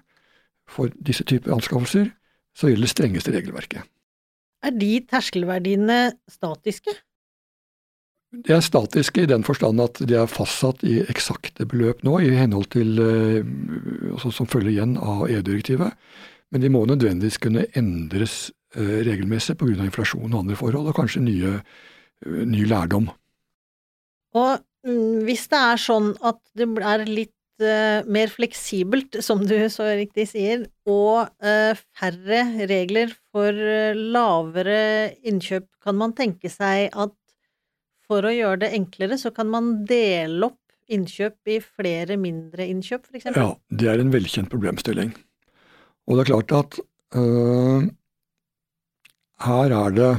for 0.68 0.88
disse 1.06 1.24
typer 1.24 1.54
anskaffelser, 1.54 2.10
så 2.56 2.68
gjelder 2.68 2.88
det 2.88 2.90
strengeste 2.90 3.32
regelverket. 3.32 3.84
Er 4.62 4.76
de 4.78 4.92
terskelverdiene 5.10 6.12
statiske? 6.30 6.94
De 8.32 8.54
er 8.56 8.62
statiske 8.64 9.26
i 9.26 9.28
den 9.28 9.44
forstand 9.44 9.82
at 9.84 10.00
de 10.08 10.16
er 10.16 10.30
fastsatt 10.32 10.86
i 10.88 11.02
eksakte 11.12 11.66
beløp 11.68 12.06
nå, 12.08 12.16
i 12.24 12.30
henhold 12.38 12.70
til, 12.72 13.00
øh, 13.02 14.22
som 14.22 14.48
følger 14.48 14.72
igjen 14.72 14.96
av 14.96 15.26
EU-direktivet. 15.28 15.98
Men 16.52 16.64
de 16.64 16.70
må 16.72 16.86
nødvendigvis 16.88 17.42
kunne 17.44 17.66
endres 17.76 18.52
eh, 18.76 19.02
regelmessig 19.08 19.58
pga. 19.60 19.84
inflasjon 19.84 20.32
og 20.32 20.40
andre 20.46 20.56
forhold, 20.56 20.88
og 20.88 20.96
kanskje 20.96 21.26
nye, 21.26 21.54
eh, 22.26 22.46
ny 22.48 22.64
lærdom. 22.68 23.10
Og 24.40 24.64
mm, 24.88 25.28
hvis 25.28 25.48
det 25.52 25.60
er 25.60 25.84
sånn 25.90 26.14
at 26.24 26.40
det 26.56 26.70
er 26.80 27.06
litt 27.10 27.36
mer 27.62 28.32
fleksibelt, 28.32 29.20
som 29.24 29.44
du 29.48 29.56
så 29.72 29.88
riktig 30.00 30.28
sier, 30.32 30.66
og 30.90 31.30
uh, 31.44 31.78
færre 31.98 32.44
regler 32.70 33.14
for 33.32 33.54
uh, 33.54 33.98
lavere 33.98 35.14
innkjøp, 35.28 35.68
kan 35.84 35.98
man 36.00 36.16
tenke 36.18 36.52
seg 36.52 36.90
at 36.92 37.16
for 38.12 38.28
å 38.28 38.34
gjøre 38.34 38.66
det 38.66 38.74
enklere, 38.76 39.18
så 39.20 39.32
kan 39.36 39.48
man 39.52 39.72
dele 39.88 40.50
opp 40.50 40.60
innkjøp 40.92 41.52
i 41.52 41.60
flere 41.64 42.18
mindre 42.20 42.68
innkjøp, 42.68 43.08
f.eks.? 43.08 43.32
Ja, 43.38 43.54
det 43.72 43.88
er 43.88 44.02
en 44.02 44.12
velkjent 44.14 44.52
problemstilling. 44.52 45.14
Og 46.10 46.18
det 46.18 46.26
er 46.26 46.32
klart 46.34 46.56
at 46.58 46.80
øh, 47.16 47.88
her 49.46 49.76
er 49.78 49.96
det 49.96 50.12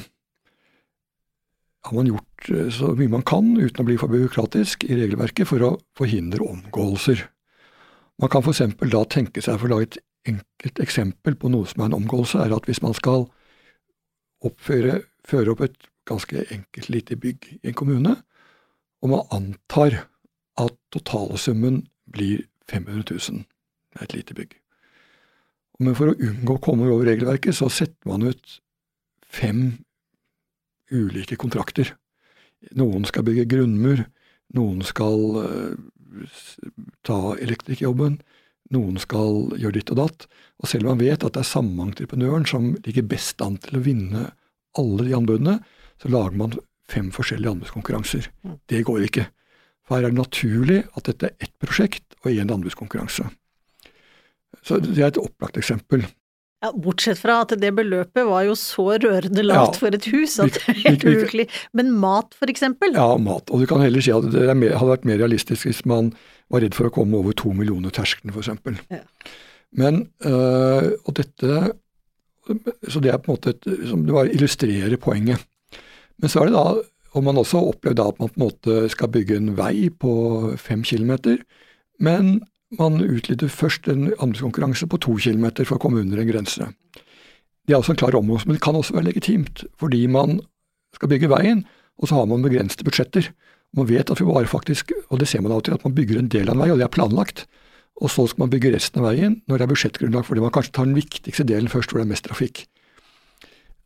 har 1.82 1.98
man 1.98 2.06
gjort 2.06 2.50
så 2.74 2.92
mye 2.98 3.10
man 3.10 3.24
kan 3.26 3.52
uten 3.58 3.82
å 3.82 3.86
bli 3.86 3.98
for 3.98 4.10
byråkratisk 4.10 4.86
i 4.86 4.96
regelverket 5.00 5.50
for 5.50 5.66
å 5.66 5.70
forhindre 5.98 6.46
omgåelser. 6.46 7.24
Man 8.20 8.30
kan 8.32 8.44
f.eks. 8.44 8.62
da 8.92 9.04
tenke 9.10 9.42
seg, 9.44 9.58
for 9.60 9.68
å 9.68 9.76
lage 9.76 9.88
et 9.90 10.00
enkelt 10.32 10.82
eksempel 10.82 11.36
på 11.38 11.50
noe 11.50 11.66
som 11.68 11.82
er 11.82 11.90
en 11.90 11.98
omgåelse, 12.02 12.42
er 12.42 12.54
at 12.54 12.68
hvis 12.68 12.82
man 12.84 12.94
skal 12.94 13.26
oppføre, 14.42 15.00
føre 15.26 15.54
opp 15.54 15.64
et 15.66 15.88
ganske 16.08 16.44
enkelt 16.54 16.90
lite 16.90 17.16
bygg 17.18 17.48
i 17.60 17.70
en 17.70 17.78
kommune, 17.78 18.16
og 19.02 19.10
man 19.10 19.28
antar 19.34 20.04
at 20.60 20.74
totalsummen 20.94 21.86
blir 22.12 22.44
500 22.70 23.04
000, 23.10 23.44
det 23.92 24.00
er 24.00 24.04
et 24.04 24.18
lite 24.18 24.36
bygg. 24.38 24.58
Men 25.82 25.96
for 25.98 26.12
å 26.12 26.18
unngå 26.18 26.58
å 26.58 26.62
komme 26.62 26.90
over 26.90 27.08
regelverket, 27.08 27.56
så 27.56 27.70
setter 27.72 28.10
man 28.10 28.26
ut 28.28 28.58
fem 29.26 29.82
ulike 30.92 31.38
kontrakter. 31.40 31.94
Noen 32.78 33.06
skal 33.08 33.24
bygge 33.26 33.48
grunnmur, 33.50 34.04
noen 34.54 34.84
skal 34.86 35.22
uh, 35.40 35.72
ta 37.06 37.18
elektrikerjobben, 37.36 38.20
noen 38.72 38.98
skal 39.00 39.52
gjøre 39.60 39.76
ditt 39.78 39.92
og 39.92 40.00
datt. 40.00 40.26
Og 40.62 40.70
selv 40.70 40.86
om 40.86 40.94
man 40.94 41.02
vet 41.02 41.24
at 41.24 41.34
det 41.34 41.42
er 41.42 41.48
samme 41.48 41.84
entreprenøren 41.84 42.46
som 42.48 42.72
ligger 42.86 43.06
best 43.10 43.42
an 43.44 43.58
til 43.62 43.78
å 43.78 43.84
vinne 43.84 44.30
alle 44.78 45.06
de 45.08 45.16
anbudene, 45.16 45.58
så 46.00 46.10
lager 46.12 46.38
man 46.38 46.56
fem 46.88 47.10
forskjellige 47.14 47.52
anbudskonkurranser. 47.56 48.28
Mm. 48.42 48.56
Det 48.70 48.82
går 48.88 49.06
ikke. 49.08 49.26
For 49.86 49.96
her 49.98 50.06
er 50.06 50.14
det 50.14 50.20
naturlig 50.22 50.80
at 50.96 51.08
dette 51.10 51.30
er 51.30 51.46
ett 51.46 51.54
prosjekt 51.62 52.16
og 52.22 52.32
én 52.32 52.52
anbudskonkurranse. 52.54 53.28
Så 54.62 54.78
det 54.82 54.98
er 55.00 55.10
et 55.10 55.20
opplagt 55.20 55.58
eksempel. 55.58 56.04
Ja, 56.62 56.70
Bortsett 56.78 57.18
fra 57.18 57.40
at 57.42 57.54
det 57.58 57.72
beløpet 57.74 58.26
var 58.28 58.44
jo 58.46 58.54
så 58.58 58.84
rørende 59.02 59.42
lavt 59.42 59.76
ja, 59.76 59.80
for 59.80 59.96
et 59.96 60.06
hus 60.12 60.36
at 60.42 60.54
det 60.54 60.62
er 60.70 60.78
helt 60.84 61.06
uvirkelig. 61.08 61.46
Men 61.74 61.90
mat, 61.98 62.36
for 62.38 62.52
eksempel? 62.52 62.94
Ja, 62.94 63.16
mat. 63.18 63.50
Og 63.50 63.64
du 63.64 63.66
kan 63.70 63.82
heller 63.82 64.04
si 64.04 64.14
at 64.14 64.28
det 64.30 64.46
mer, 64.60 64.76
hadde 64.78 64.92
vært 64.92 65.08
mer 65.10 65.18
realistisk 65.24 65.66
hvis 65.66 65.82
man 65.90 66.12
var 66.52 66.62
redd 66.62 66.76
for 66.78 66.86
å 66.86 66.94
komme 66.94 67.18
over 67.18 67.34
to 67.34 67.50
millioner 67.56 67.90
terskelen, 67.94 68.30
f.eks. 68.30 68.52
Ja. 68.92 69.02
Men 69.72 70.04
øh, 70.28 70.92
Og 71.08 71.14
dette 71.16 71.72
Så 72.92 73.00
det 73.00 73.08
er 73.08 73.20
på 73.22 73.32
en 73.32 73.38
måte 73.38 73.54
et, 73.54 73.68
som 73.88 74.02
det 74.06 74.14
bare 74.14 74.32
illustrerer 74.34 74.98
poenget. 75.00 75.42
Men 76.20 76.30
så 76.30 76.42
er 76.42 76.50
det 76.50 76.58
da 76.58 76.66
og 77.12 77.26
man 77.26 77.36
også 77.36 77.60
opplevd 77.72 78.00
at 78.00 78.20
man 78.22 78.30
på 78.32 78.38
en 78.38 78.46
måte 78.46 78.76
skal 78.92 79.10
bygge 79.12 79.36
en 79.36 79.52
vei 79.58 79.90
på 79.90 80.12
fem 80.60 80.80
kilometer, 80.86 81.42
men 82.00 82.38
man 82.78 83.00
utlyder 83.02 83.52
først 83.52 83.88
en 83.92 84.10
anbudskonkurranse 84.16 84.88
på 84.88 85.00
to 85.04 85.16
kilometer 85.20 85.66
for 85.68 85.76
å 85.76 85.82
komme 85.82 86.00
under 86.00 86.20
en 86.20 86.30
grense. 86.30 86.68
Det 87.66 87.74
er 87.74 87.78
også 87.78 87.94
en 87.94 88.00
klar 88.00 88.16
omgåelse, 88.18 88.48
men 88.48 88.58
det 88.58 88.64
kan 88.64 88.76
også 88.78 88.96
være 88.96 89.10
legitimt, 89.10 89.64
fordi 89.78 90.06
man 90.10 90.40
skal 90.96 91.10
bygge 91.12 91.30
veien, 91.30 91.64
og 92.00 92.08
så 92.08 92.18
har 92.18 92.28
man 92.30 92.44
begrensede 92.44 92.86
budsjetter. 92.88 93.28
Man 93.76 93.88
vet 93.88 94.10
at 94.10 94.20
vi 94.20 94.26
bare 94.28 94.50
faktisk, 94.50 94.92
og 95.08 95.20
det 95.20 95.28
ser 95.30 95.44
man 95.44 95.54
til, 95.62 95.76
at 95.76 95.84
man 95.84 95.94
bygger 95.96 96.18
en 96.18 96.32
del 96.32 96.50
av 96.50 96.56
en 96.56 96.64
vei, 96.64 96.70
og 96.72 96.80
det 96.80 96.88
er 96.88 96.94
planlagt. 96.96 97.46
Og 98.02 98.10
så 98.10 98.26
skal 98.26 98.46
man 98.46 98.52
bygge 98.52 98.72
resten 98.74 99.02
av 99.02 99.10
veien 99.12 99.40
når 99.46 99.60
det 99.60 99.64
er 99.66 99.72
budsjettgrunnlag, 99.72 100.26
fordi 100.26 100.44
man 100.44 100.52
kanskje 100.54 100.74
tar 100.76 100.88
den 100.88 100.98
viktigste 100.98 101.46
delen 101.48 101.70
først 101.72 101.92
hvor 101.92 102.00
det 102.00 102.08
er 102.08 102.12
mest 102.14 102.26
trafikk. 102.26 102.64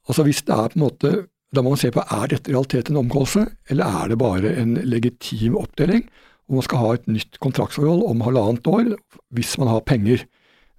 Altså 0.06 0.24
hvis 0.26 0.44
det 0.46 0.54
er 0.54 0.70
på 0.70 0.78
en 0.78 0.86
måte, 0.86 1.16
Da 1.54 1.62
må 1.62 1.70
man 1.72 1.78
se 1.78 1.92
på 1.94 2.02
er 2.02 2.26
dette 2.26 2.50
i 2.50 2.52
realiteten 2.52 2.96
en 2.96 3.04
omgåelse, 3.04 3.44
eller 3.70 4.00
er 4.02 4.08
det 4.10 4.16
bare 4.18 4.50
en 4.60 4.74
legitim 4.82 5.54
oppdeling, 5.56 6.02
og 6.46 6.58
man 6.58 6.66
skal 6.66 6.82
ha 6.82 6.90
et 6.94 7.08
nytt 7.10 7.38
kontraktsforhold 7.42 8.04
om 8.06 8.22
halvannet 8.26 8.68
år 8.70 8.92
hvis 9.34 9.56
man 9.58 9.70
har 9.72 9.86
penger. 9.86 10.22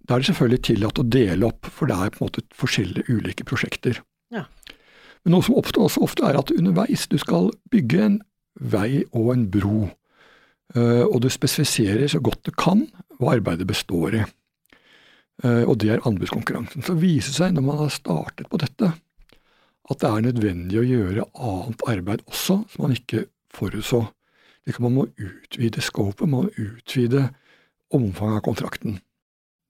Da 0.07 0.15
er 0.15 0.23
det 0.23 0.29
selvfølgelig 0.29 0.63
tillatt 0.63 1.01
å 1.01 1.07
dele 1.07 1.49
opp, 1.49 1.67
for 1.67 1.89
det 1.89 1.97
er 1.97 2.13
på 2.13 2.21
en 2.21 2.29
måte 2.29 2.45
forskjellige 2.55 3.11
ulike 3.11 3.47
prosjekter. 3.47 3.99
Ja. 4.31 4.45
Men 5.25 5.35
noe 5.35 5.43
som 5.43 5.57
oppstår 5.59 5.89
også 5.89 6.05
ofte, 6.05 6.23
er 6.23 6.39
at 6.39 6.53
underveis 6.55 7.09
du 7.11 7.17
skal 7.19 7.51
bygge 7.73 8.03
en 8.05 8.19
vei 8.57 9.03
og 9.11 9.33
en 9.33 9.43
bro, 9.51 9.89
eh, 10.73 11.03
og 11.03 11.19
du 11.25 11.27
spesifiserer 11.31 12.07
så 12.07 12.23
godt 12.23 12.47
du 12.47 12.53
kan 12.55 12.85
hva 13.19 13.35
arbeidet 13.35 13.67
består 13.67 14.15
i. 14.15 14.23
Eh, 15.43 15.63
og 15.67 15.75
det 15.83 15.91
er 15.91 16.07
anbudskonkurransen. 16.07 16.85
Så 16.87 16.95
viser 16.95 17.33
det 17.33 17.39
seg, 17.41 17.57
når 17.57 17.67
man 17.67 17.81
har 17.83 17.91
startet 17.93 18.47
på 18.47 18.61
dette, 18.63 18.93
at 19.87 20.03
det 20.03 20.09
er 20.09 20.25
nødvendig 20.29 20.79
å 20.79 20.87
gjøre 20.87 21.27
annet 21.35 21.83
arbeid 21.91 22.23
også, 22.27 22.61
som 22.71 22.85
man 22.85 22.95
ikke 22.95 23.27
forutså. 23.55 24.05
Man 24.79 24.95
må 24.97 25.05
utvide 25.15 25.81
scopet, 25.81 26.27
man 26.27 26.47
må 26.47 26.49
utvide 26.59 27.29
omfanget 27.95 28.41
av 28.41 28.45
kontrakten. 28.45 28.97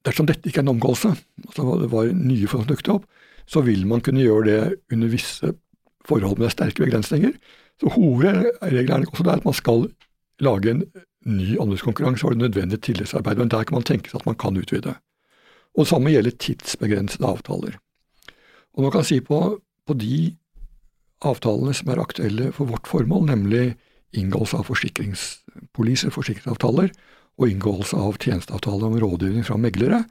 Dersom 0.07 0.25
dette 0.29 0.49
ikke 0.49 0.63
er 0.63 0.65
en 0.65 0.73
omgåelse, 0.73 1.11
altså 1.45 1.77
det 1.83 1.89
var 1.91 2.09
nye 2.15 2.47
forhold 2.49 2.65
som 2.65 2.73
dukket 2.73 2.93
opp, 2.95 3.05
så 3.47 3.61
vil 3.63 3.85
man 3.87 4.01
kunne 4.03 4.23
gjøre 4.25 4.47
det 4.47 4.61
under 4.95 5.11
visse 5.11 5.53
forhold 6.07 6.39
med 6.41 6.53
sterke 6.53 6.83
begrensninger. 6.85 7.35
Så 7.81 7.91
hovedregelen 7.93 9.05
er 9.05 9.11
også 9.11 9.27
at 9.31 9.45
man 9.45 9.55
skal 9.55 9.85
lage 10.43 10.73
en 10.73 10.83
ny 11.27 11.57
anbudskonkurranse 11.61 12.25
og 12.25 12.35
det 12.35 12.45
nødvendige 12.45 12.81
tillitsarbeid, 12.87 13.37
men 13.37 13.51
der 13.51 13.67
kan 13.67 13.77
man 13.77 13.85
tenke 13.87 14.09
seg 14.09 14.21
at 14.21 14.29
man 14.29 14.39
kan 14.39 14.57
utvide. 14.57 14.95
Og 15.77 15.85
Det 15.85 15.91
samme 15.91 16.11
gjelder 16.11 16.37
tidsbegrensede 16.41 17.27
avtaler. 17.27 17.77
Og 18.73 18.83
man 18.83 18.91
kan 18.91 19.05
si 19.05 19.19
på, 19.21 19.59
på 19.85 19.93
de 19.93 20.35
avtalene 21.25 21.73
som 21.73 21.89
er 21.91 22.01
aktuelle 22.01 22.51
for 22.53 22.69
vårt 22.69 22.87
formål, 22.89 23.25
nemlig 23.29 23.75
inngåelse 24.15 24.57
av 24.57 24.67
forsikringspoliser, 24.69 26.13
forsikringsavtaler, 26.13 26.91
og 27.37 27.51
inngåelse 27.51 27.97
av 28.01 28.17
tjenesteavtaler 28.21 28.87
om 28.87 28.99
rådgivning 29.01 29.45
fra 29.45 29.57
meglere, 29.61 30.03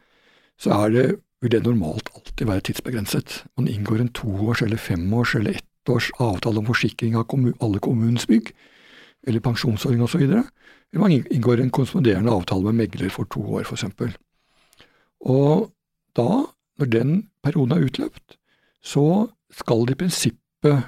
så 0.60 0.74
er 0.84 0.92
det, 0.94 1.06
vil 1.42 1.52
det 1.52 1.64
normalt 1.66 2.08
alltid 2.14 2.46
være 2.48 2.64
tidsbegrenset. 2.68 3.42
Man 3.58 3.68
inngår 3.68 4.00
en 4.00 4.12
toårs 4.14 4.62
eller 4.62 4.80
femårs 4.80 5.34
eller 5.36 5.58
ettårs 5.58 6.10
avtale 6.22 6.62
om 6.62 6.68
forsikring 6.68 7.16
av 7.18 7.26
kommun, 7.30 7.56
alle 7.60 7.82
kommunens 7.82 8.26
bygg, 8.30 8.52
eller 9.26 9.42
pensjonsordning 9.44 10.04
osv. 10.06 10.22
Eller 10.22 11.02
man 11.02 11.12
inngår 11.12 11.60
en 11.60 11.70
korresponderende 11.70 12.32
avtale 12.32 12.70
med 12.70 12.80
megler 12.84 13.12
for 13.12 13.28
to 13.28 13.42
år, 13.58 13.66
f.eks. 13.66 13.84
Og 15.26 15.68
da, 16.16 16.46
når 16.78 16.92
den 16.92 17.14
perioden 17.42 17.76
er 17.76 17.86
utløpt, 17.88 18.38
så 18.82 19.26
skal 19.52 19.86
det 19.86 19.96
i 19.96 20.02
prinsippet 20.04 20.86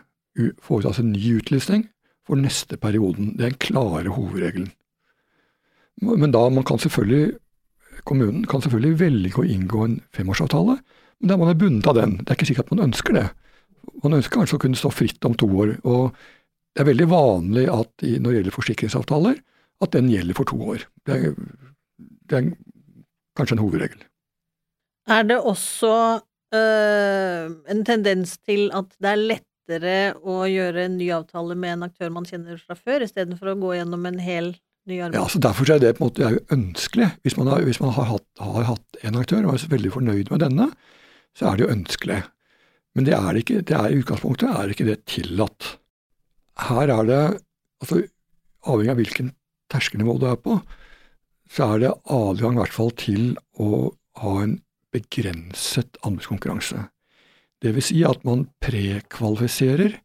foretas 0.62 1.00
en 1.02 1.12
ny 1.12 1.34
utlysning 1.40 1.88
for 2.28 2.40
neste 2.40 2.76
perioden. 2.80 3.34
Det 3.36 3.46
er 3.46 3.54
den 3.54 3.62
klare 3.62 4.12
hovedregelen. 4.12 4.70
Men 6.04 6.32
da 6.34 6.44
man 6.52 6.66
kan 6.66 6.78
selvfølgelig 6.78 7.38
Kommunen 8.06 8.44
kan 8.46 8.62
selvfølgelig 8.62 9.00
velge 9.00 9.40
å 9.42 9.44
inngå 9.44 9.80
en 9.84 9.96
femårsavtale, 10.14 10.76
men 11.18 11.28
da 11.28 11.34
er 11.34 11.40
man 11.40 11.58
bundet 11.58 11.88
av 11.90 11.96
den. 11.98 12.12
Det 12.20 12.30
er 12.30 12.36
ikke 12.38 12.46
sikkert 12.46 12.68
at 12.68 12.76
man 12.76 12.84
ønsker 12.86 13.16
det. 13.16 13.24
Man 14.04 14.14
ønsker 14.14 14.38
kanskje 14.38 14.54
å 14.54 14.62
kunne 14.62 14.78
stå 14.78 14.92
fritt 14.94 15.26
om 15.26 15.34
to 15.34 15.48
år. 15.50 15.72
og 15.82 16.14
Det 16.72 16.84
er 16.84 16.88
veldig 16.92 17.08
vanlig 17.10 17.64
at 17.74 18.06
når 18.06 18.28
det 18.28 18.36
gjelder 18.36 18.54
forsikringsavtaler, 18.54 19.40
at 19.82 19.94
den 19.94 20.12
gjelder 20.12 20.38
for 20.38 20.48
to 20.48 20.60
år. 20.62 20.86
Det 21.10 21.16
er, 21.18 21.34
det 22.30 22.38
er 22.38 22.48
kanskje 23.38 23.58
en 23.58 23.64
hovedregel. 23.64 24.06
Er 25.10 25.26
det 25.26 25.40
også 25.42 25.92
øh, 26.54 27.44
en 27.74 27.84
tendens 27.84 28.38
til 28.38 28.68
at 28.76 28.94
det 29.02 29.10
er 29.10 29.24
lettere 29.68 30.16
å 30.24 30.46
gjøre 30.48 30.86
en 30.86 30.96
ny 30.98 31.10
avtale 31.12 31.54
med 31.54 31.76
en 31.76 31.86
aktør 31.88 32.10
man 32.10 32.24
kjenner 32.24 32.58
fra 32.58 32.76
før, 32.76 33.04
istedenfor 33.04 33.52
å 33.52 33.58
gå 33.60 33.74
gjennom 33.76 34.06
en 34.06 34.18
hel 34.18 34.54
ny 34.88 35.00
arbeid? 35.00 35.18
Ja, 35.18 35.28
så 35.28 35.38
Derfor 35.38 35.70
er 35.70 35.78
det 35.78 35.96
på 35.98 36.04
en 36.04 36.10
måte 36.10 36.40
ønskelig. 36.54 37.10
Hvis 37.22 37.36
man, 37.36 37.48
har, 37.48 37.62
hvis 37.62 37.80
man 37.80 37.92
har, 37.92 38.08
hatt, 38.08 38.26
har, 38.40 38.64
hatt, 38.64 39.00
en 39.02 39.20
aktør 39.20 39.46
og 39.46 39.54
er 39.54 39.68
veldig 39.68 39.92
fornøyd 39.92 40.32
med 40.32 40.40
denne, 40.40 40.70
så 41.36 41.50
er 41.50 41.56
det 41.56 41.66
jo 41.66 41.72
ønskelig. 41.74 42.22
Men 42.96 43.06
det 43.06 43.14
er 43.14 43.40
ikke, 43.40 43.62
det 43.62 43.76
er 43.76 43.92
i 43.92 44.00
utgangspunktet 44.00 44.48
er 44.50 44.72
ikke 44.72 44.88
det 44.88 45.02
tillatt. 45.06 45.74
Her 46.68 46.90
er 46.90 47.08
det, 47.08 47.22
altså 47.84 48.02
avhengig 48.66 48.94
av 48.94 49.02
hvilken 49.02 49.32
terskelnivå 49.70 50.16
du 50.18 50.30
er 50.30 50.40
på, 50.40 50.58
så 51.52 51.74
er 51.74 51.84
det 51.84 51.96
adgang 52.12 52.56
i 52.56 52.62
hvert 52.62 52.74
fall 52.74 52.90
til 52.98 53.36
å 53.60 53.92
ha 54.20 54.32
en 54.42 54.58
begrenset 54.92 56.00
anbudskonkurranse. 56.04 56.88
Det 57.58 57.74
vil 57.74 57.82
si 57.84 58.02
at 58.06 58.22
man 58.26 58.46
prekvalifiserer 58.62 59.96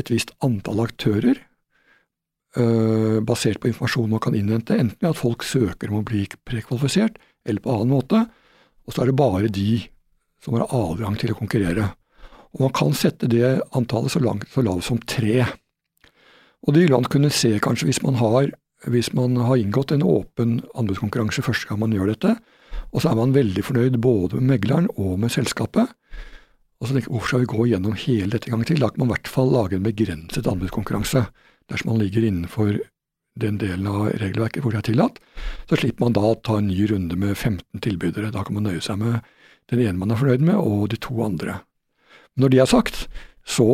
et 0.00 0.10
visst 0.12 0.32
antall 0.44 0.80
aktører 0.86 1.36
øh, 2.56 3.18
basert 3.28 3.60
på 3.60 3.68
informasjon 3.68 4.10
man 4.10 4.22
kan 4.24 4.36
innhente, 4.36 4.78
enten 4.78 4.96
ved 5.00 5.10
at 5.12 5.20
folk 5.20 5.44
søker 5.44 5.92
om 5.92 6.00
å 6.00 6.06
bli 6.06 6.24
prekvalifisert, 6.48 7.18
eller 7.44 7.60
på 7.60 7.74
annen 7.74 7.92
måte, 7.92 8.22
og 8.86 8.94
så 8.94 9.02
er 9.02 9.10
det 9.10 9.18
bare 9.20 9.52
de 9.52 9.82
som 10.42 10.56
har 10.56 10.72
adgang 10.74 11.18
til 11.20 11.34
å 11.34 11.38
konkurrere. 11.38 11.92
Og 12.52 12.64
Man 12.66 12.74
kan 12.76 12.96
sette 12.96 13.28
det 13.30 13.60
antallet 13.76 14.12
så, 14.12 14.20
langt, 14.20 14.48
så 14.52 14.64
lavt 14.64 14.88
som 14.88 14.98
tre. 14.98 15.44
Og 16.66 16.74
Det 16.74 16.84
vil 16.84 16.96
man 16.96 17.08
kunne 17.08 17.30
se 17.30 17.52
kanskje 17.62 17.88
hvis 17.88 18.02
man 18.02 18.18
har, 18.20 18.50
hvis 18.88 19.12
man 19.14 19.36
har 19.36 19.60
inngått 19.60 19.92
en 19.92 20.02
åpen 20.02 20.60
anbudskonkurranse 20.74 21.44
første 21.44 21.68
gang 21.68 21.80
man 21.80 21.94
gjør 21.94 22.12
dette, 22.12 22.36
og 22.92 23.02
så 23.02 23.12
er 23.12 23.18
man 23.20 23.34
veldig 23.36 23.64
fornøyd 23.64 23.96
både 24.02 24.40
med 24.40 24.56
megleren 24.56 24.88
og 24.96 25.18
med 25.20 25.32
selskapet. 25.32 25.88
Og 26.82 26.88
så 26.88 26.96
tenker 26.96 27.06
jeg, 27.06 27.14
Hvorfor 27.14 27.30
skal 27.30 27.42
vi 27.44 27.50
gå 27.52 27.66
gjennom 27.70 27.98
hele 28.04 28.30
dette 28.34 28.50
en 28.50 28.56
gang 28.56 28.66
til? 28.66 28.80
Da 28.82 28.90
kan 28.90 29.04
man 29.04 29.12
i 29.12 29.14
hvert 29.14 29.30
fall 29.30 29.52
lage 29.54 29.78
en 29.78 29.86
begrenset 29.86 30.48
anbudskonkurranse. 30.50 31.24
Dersom 31.70 31.92
man 31.92 32.02
ligger 32.02 32.26
innenfor 32.26 32.80
den 33.40 33.58
delen 33.62 33.86
av 33.88 34.10
regelverket 34.20 34.64
hvor 34.64 34.74
det 34.74 34.82
er 34.82 34.88
tillatt, 34.90 35.20
så 35.70 35.78
slipper 35.78 36.04
man 36.04 36.16
da 36.18 36.24
å 36.28 36.38
ta 36.44 36.58
en 36.58 36.66
ny 36.68 36.84
runde 36.90 37.16
med 37.16 37.36
15 37.38 37.80
tilbydere. 37.86 38.32
Da 38.34 38.42
kan 38.44 38.58
man 38.58 38.66
nøye 38.68 38.82
seg 38.84 38.98
med 39.00 39.22
den 39.72 39.84
ene 39.86 39.96
man 39.96 40.12
er 40.12 40.20
fornøyd 40.20 40.42
med, 40.44 40.58
og 40.58 40.90
de 40.92 40.98
to 41.00 41.16
andre. 41.24 41.62
Når 42.36 42.52
det 42.52 42.60
er 42.60 42.68
sagt, 42.68 43.06
så 43.46 43.68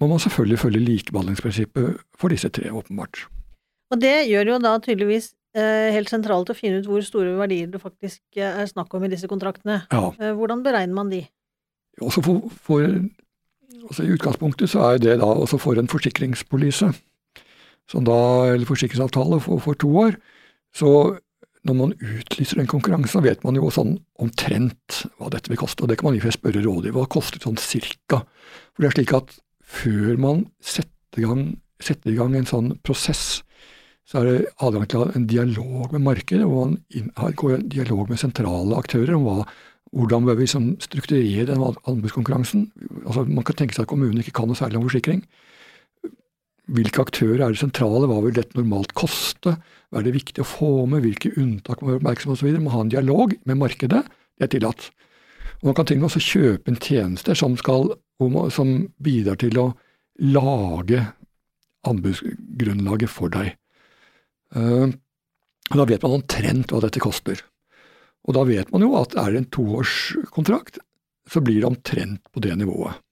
må 0.00 0.08
man 0.08 0.22
selvfølgelig 0.22 0.62
følge 0.62 0.84
likebehandlingsprinsippet 0.86 1.98
for 2.16 2.32
disse 2.32 2.48
tre, 2.48 2.70
åpenbart. 2.70 3.26
Og 3.92 4.00
det 4.00 4.14
gjør 4.30 4.54
jo 4.54 4.62
da 4.62 4.78
tydeligvis 4.84 5.34
Eh, 5.56 5.88
helt 5.94 6.10
sentralt 6.12 6.50
å 6.52 6.56
finne 6.56 6.82
ut 6.82 6.88
hvor 6.88 7.04
store 7.04 7.32
verdier 7.38 7.70
det 7.72 7.80
faktisk 7.80 8.20
eh, 8.36 8.58
er 8.60 8.68
snakk 8.68 8.92
om 8.92 9.06
i 9.06 9.08
disse 9.08 9.28
kontraktene. 9.30 9.78
Ja. 9.88 10.10
Eh, 10.20 10.34
hvordan 10.36 10.60
beregner 10.66 10.98
man 10.98 11.12
de? 11.12 11.22
Også 12.04 12.22
for, 12.24 12.48
for, 12.62 12.84
også 13.88 14.04
I 14.04 14.14
utgangspunktet 14.16 14.72
så 14.72 14.82
er 14.90 15.02
det 15.02 15.18
da 15.22 15.28
også 15.28 15.58
for 15.60 15.78
en 15.80 15.88
forsikringspolise, 15.88 16.90
da, 17.94 18.18
eller 18.52 18.66
forsikringsavtale 18.68 19.38
for, 19.40 19.62
for 19.62 19.78
to 19.78 19.92
år, 20.02 20.18
så 20.74 20.90
når 21.66 21.74
man 21.74 21.94
utlyser 21.98 22.60
en 22.60 22.70
konkurranse, 22.70 23.10
så 23.14 23.22
vet 23.24 23.42
man 23.46 23.56
jo 23.58 23.70
sånn 23.74 23.96
omtrent 24.22 25.00
hva 25.18 25.30
dette 25.32 25.50
vil 25.50 25.58
koste. 25.58 25.82
og 25.82 25.90
Det 25.90 25.98
kan 25.98 26.10
man 26.10 26.18
i 26.18 26.22
spørre 26.22 26.62
rådgiver. 26.62 26.94
Hva 26.94 27.08
koster 27.10 27.42
sånn 27.42 27.58
cirka? 27.58 28.22
For 28.74 28.84
det 28.84 28.90
er 28.90 28.96
slik 28.98 29.14
at 29.16 29.34
før 29.66 30.20
man 30.22 30.44
setter 30.62 31.22
i 31.22 31.26
gang, 31.26 31.44
setter 31.82 32.12
i 32.12 32.18
gang 32.18 32.36
en 32.38 32.46
sånn 32.48 32.70
prosess, 32.86 33.40
så 34.06 34.20
er 34.20 34.28
det 34.28 34.50
adgang 34.62 34.86
til 34.86 35.08
en 35.18 35.26
dialog 35.26 35.94
med 35.96 36.04
markedet, 36.06 36.46
hvor 36.46 36.70
man 36.70 37.32
går 37.40 37.56
en 37.56 37.68
dialog 37.72 38.12
med 38.12 38.22
sentrale 38.22 38.78
aktører 38.78 39.16
om 39.16 39.26
hva, 39.26 39.40
hvordan 39.96 40.26
bør 40.26 40.36
vi 40.36 40.44
liksom 40.44 40.68
strukturere 40.84 41.46
den 41.48 41.62
anbudskonkurransen. 41.64 42.68
Altså, 43.06 43.24
man 43.24 43.44
kan 43.46 43.56
tenke 43.56 43.76
seg 43.76 43.86
at 43.86 43.90
kommunen 43.92 44.20
ikke 44.20 44.34
kan 44.36 44.50
noe 44.50 44.58
særlig 44.58 44.80
om 44.80 44.84
forsikring. 44.84 45.22
Hvilke 46.76 47.04
aktører 47.06 47.44
er 47.46 47.54
det 47.54 47.62
sentrale, 47.62 48.08
hva 48.10 48.18
vil 48.24 48.34
dette 48.36 48.58
normalt 48.58 48.92
koste, 48.98 49.54
hva 49.88 50.00
er 50.00 50.06
det 50.08 50.16
viktig 50.18 50.42
å 50.42 50.48
få 50.50 50.70
med, 50.90 51.04
hvilke 51.04 51.32
unntak 51.38 51.80
må 51.80 51.92
være 51.92 52.02
oppmerksom 52.02 52.32
på 52.32 52.36
osv. 52.36 52.60
Må 52.60 52.74
ha 52.74 52.82
en 52.84 52.92
dialog 52.92 53.36
med 53.48 53.60
markedet, 53.62 54.02
det 54.36 54.48
er 54.48 54.52
tillatt. 54.52 54.90
Og 55.62 55.70
Man 55.70 55.78
kan 55.78 55.88
til 55.88 55.96
og 55.96 56.04
med 56.04 56.10
også 56.10 56.24
kjøpe 56.26 56.72
en 56.72 56.80
tjeneste 56.82 57.36
som, 57.38 57.56
skal, 57.56 57.94
som 58.52 58.76
bidrar 59.00 59.40
til 59.40 59.56
å 59.62 59.70
lage 60.20 61.06
anbudsgrunnlaget 61.86 63.12
for 63.12 63.32
deg. 63.32 63.54
Uh, 64.56 64.90
da 65.72 65.86
vet 65.88 66.02
man 66.04 66.20
omtrent 66.20 66.72
hva 66.72 66.82
dette 66.84 67.02
koster. 67.02 67.40
Og 68.26 68.34
da 68.34 68.44
vet 68.46 68.70
man 68.74 68.82
jo 68.82 68.94
at 68.98 69.14
er 69.18 69.32
det 69.32 69.42
en 69.42 69.50
toårskontrakt, 69.54 70.80
så 71.30 71.42
blir 71.42 71.60
det 71.62 71.68
omtrent 71.68 72.22
på 72.34 72.42
det 72.42 72.54
nivået. 72.58 73.02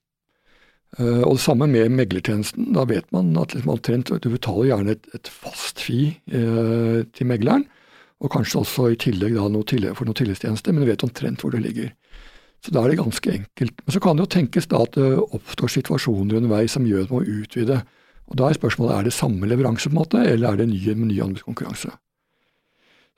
Uh, 0.95 1.25
og 1.27 1.35
det 1.35 1.43
samme 1.43 1.67
med 1.67 1.91
meglertjenesten. 1.91 2.71
Da 2.75 2.85
vet 2.87 3.07
man 3.15 3.33
at 3.41 3.55
liksom 3.55 3.73
omtrent, 3.75 4.13
du 4.23 4.29
betaler 4.31 4.71
gjerne 4.71 4.95
et, 4.95 5.09
et 5.17 5.31
fast 5.31 5.83
fi 5.83 5.99
eh, 6.31 7.01
til 7.11 7.27
megleren, 7.27 7.65
og 8.23 8.31
kanskje 8.31 8.61
også 8.61 8.93
i 8.93 8.99
tillegg 9.01 9.35
da 9.35 9.49
noe 9.51 9.67
tillegg, 9.67 9.97
for 9.99 10.07
noen 10.07 10.19
tilleggstjenester, 10.21 10.75
men 10.75 10.85
du 10.85 10.91
vet 10.93 11.03
omtrent 11.07 11.43
hvor 11.43 11.55
det 11.55 11.65
ligger. 11.65 11.91
Så 12.65 12.73
da 12.73 12.81
er 12.81 12.95
det 12.95 13.01
ganske 13.03 13.33
enkelt. 13.33 13.83
Men 13.85 13.93
så 13.93 14.01
kan 14.01 14.17
det 14.17 14.25
jo 14.25 14.33
tenkes 14.39 14.71
da 14.71 14.81
at 14.87 14.95
det 14.97 15.09
oppstår 15.37 15.73
situasjoner 15.75 16.39
underveis 16.39 16.73
som 16.79 16.87
gjør 16.89 17.05
at 17.05 17.13
man 17.13 17.27
må 17.27 17.41
utvide. 17.43 17.83
Og 18.25 18.39
Da 18.41 18.49
er 18.49 18.57
spørsmålet 18.57 18.95
er 18.97 19.05
det 19.05 19.13
samme 19.13 19.49
leveranse, 19.51 19.91
på 19.91 19.93
en 19.93 19.99
måte, 19.99 20.23
eller 20.25 20.55
er 20.55 20.63
det 20.63 20.71
ny, 20.71 20.81
med 20.95 21.11
ny 21.11 21.19
anbudskonkurranse. 21.21 21.91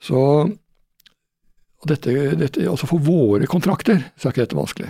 Så 0.03 0.19
og 1.77 1.91
dette, 1.91 2.13
dette, 2.39 2.63
altså 2.69 2.89
For 2.89 3.03
våre 3.03 3.45
kontrakter 3.49 4.01
så 4.17 4.27
er 4.27 4.33
ikke 4.33 4.47
dette 4.47 4.57
vanskelig. 4.57 4.89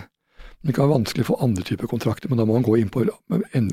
Det 0.65 0.73
kan 0.73 0.87
være 0.87 0.97
vanskelig 0.97 1.25
for 1.27 1.43
andre 1.43 1.63
typer 1.67 1.89
kontrakter, 1.91 2.31
men 2.31 2.39
da 2.39 2.45
må 2.47 2.55
man 2.57 2.65
gå 2.65 2.77
inn 2.79 2.89
på 2.91 3.03
en 3.05 3.69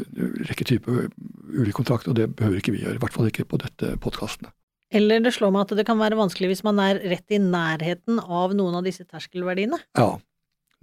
rekke 0.48 0.66
typer 0.68 1.06
ulike 1.54 1.78
kontrakter, 1.78 2.12
og 2.12 2.18
det 2.18 2.28
behøver 2.36 2.60
ikke 2.60 2.74
vi 2.74 2.82
gjøre. 2.82 2.98
I 2.98 3.02
hvert 3.02 3.14
fall 3.14 3.30
ikke 3.30 3.46
på 3.48 3.60
dette 3.62 3.94
podkastene. 4.02 4.52
Eller 4.94 5.22
det 5.24 5.32
slår 5.34 5.50
meg 5.54 5.64
at 5.64 5.78
det 5.78 5.86
kan 5.88 5.98
være 5.98 6.18
vanskelig 6.18 6.52
hvis 6.52 6.64
man 6.66 6.78
er 6.82 7.00
rett 7.10 7.34
i 7.34 7.40
nærheten 7.42 8.20
av 8.20 8.52
noen 8.54 8.78
av 8.78 8.86
disse 8.86 9.06
terskelverdiene. 9.08 9.80
Ja, 9.98 10.12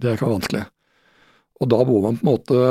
det 0.02 0.18
kan 0.18 0.28
være 0.28 0.40
vanskelig. 0.40 0.64
Og 1.62 1.70
da 1.70 1.78
må 1.86 2.00
man 2.02 2.18
på 2.18 2.26
en 2.26 2.32
måte 2.32 2.62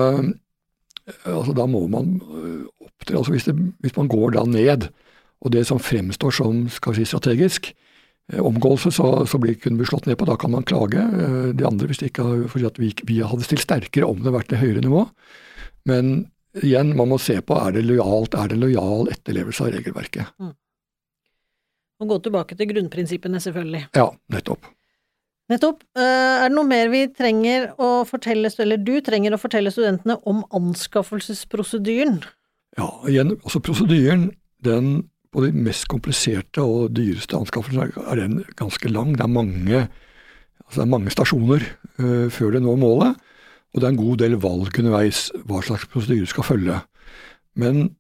altså 1.26 1.54
Da 1.58 1.66
må 1.68 1.82
man 1.90 2.20
øh, 2.22 2.66
opptre 2.86 3.18
altså 3.18 3.34
hvis, 3.34 3.48
det, 3.50 3.56
hvis 3.82 3.96
man 3.98 4.08
går 4.08 4.36
da 4.36 4.44
ned, 4.46 4.86
og 5.42 5.52
det 5.52 5.66
som 5.68 5.82
fremstår 5.82 6.36
som 6.38 6.68
skal 6.70 6.94
vi 6.94 7.02
si, 7.02 7.10
strategisk, 7.10 7.72
eh, 7.72 7.91
omgåelse, 8.40 8.92
så, 8.92 9.26
så 9.28 9.40
blir 9.42 9.58
kunne 9.60 9.82
bli 9.82 9.88
slått 9.90 10.06
ned 10.08 10.18
på. 10.20 10.28
Da 10.30 10.38
kan 10.40 10.54
man 10.54 10.68
klage. 10.68 11.02
Eh, 11.02 11.52
de 11.58 11.68
andre 11.68 11.90
hvis 11.90 12.02
de 12.02 12.12
ikke 12.12 12.28
fordi 12.52 12.68
at 12.70 12.80
vi, 12.80 12.92
vi 13.08 13.22
hadde 13.26 13.48
stilt 13.48 13.66
sterkere 13.66 14.08
om 14.08 14.20
det 14.20 14.30
hadde 14.30 14.38
vært 14.38 14.56
et 14.56 14.64
høyere 14.64 14.86
nivå. 14.86 15.06
Men 15.90 16.12
igjen, 16.62 16.96
man 16.98 17.12
må 17.12 17.20
se 17.22 17.40
på 17.44 17.58
er 17.60 17.76
det 17.76 17.86
lojalt, 17.88 18.36
er 18.38 18.52
det 18.52 18.60
lojal 18.62 19.10
etterlevelse 19.12 19.66
av 19.66 19.74
regelverket. 19.76 20.36
Mm. 20.42 20.54
Og 22.02 22.10
gå 22.10 22.22
tilbake 22.26 22.58
til 22.58 22.70
grunnprinsippene, 22.72 23.42
selvfølgelig. 23.44 23.84
Ja, 23.98 24.08
nettopp. 24.34 24.66
Nettopp. 25.52 25.84
Eh, 26.00 26.38
er 26.42 26.48
det 26.48 26.56
noe 26.56 26.68
mer 26.68 26.90
vi 26.94 27.06
trenger 27.14 27.72
å 27.82 28.02
fortelle, 28.08 28.50
eller 28.64 28.80
du 28.82 28.96
trenger 29.06 29.36
å 29.36 29.42
fortelle 29.42 29.74
studentene 29.74 30.18
om 30.30 30.46
anskaffelsesprosedyren? 30.56 32.22
Ja, 32.80 32.88
igjen, 33.12 33.36
altså 33.44 33.60
prosedyren, 33.64 34.30
den 34.64 35.11
på 35.32 35.44
de 35.46 35.52
mest 35.56 35.88
kompliserte 35.92 36.64
og 36.64 36.92
dyreste 36.96 37.38
anskaffelsene 37.38 38.04
er 38.12 38.20
den 38.20 38.42
ganske 38.60 38.92
lang. 38.92 39.14
Det 39.16 39.24
er 39.26 39.32
mange, 39.32 39.86
altså 40.66 40.82
det 40.82 40.86
er 40.86 40.94
mange 40.94 41.14
stasjoner 41.14 41.66
uh, 42.02 42.28
før 42.34 42.58
det 42.58 42.64
når 42.66 42.82
målet, 42.82 43.16
og 43.72 43.80
det 43.80 43.88
er 43.88 43.94
en 43.94 44.04
god 44.04 44.20
del 44.20 44.36
valg 44.44 44.80
underveis 44.82 45.30
hva 45.48 45.62
slags 45.64 45.88
prosedyre 45.92 46.28
skal 46.28 46.48
følge. 46.48 46.82
Men 47.56 47.96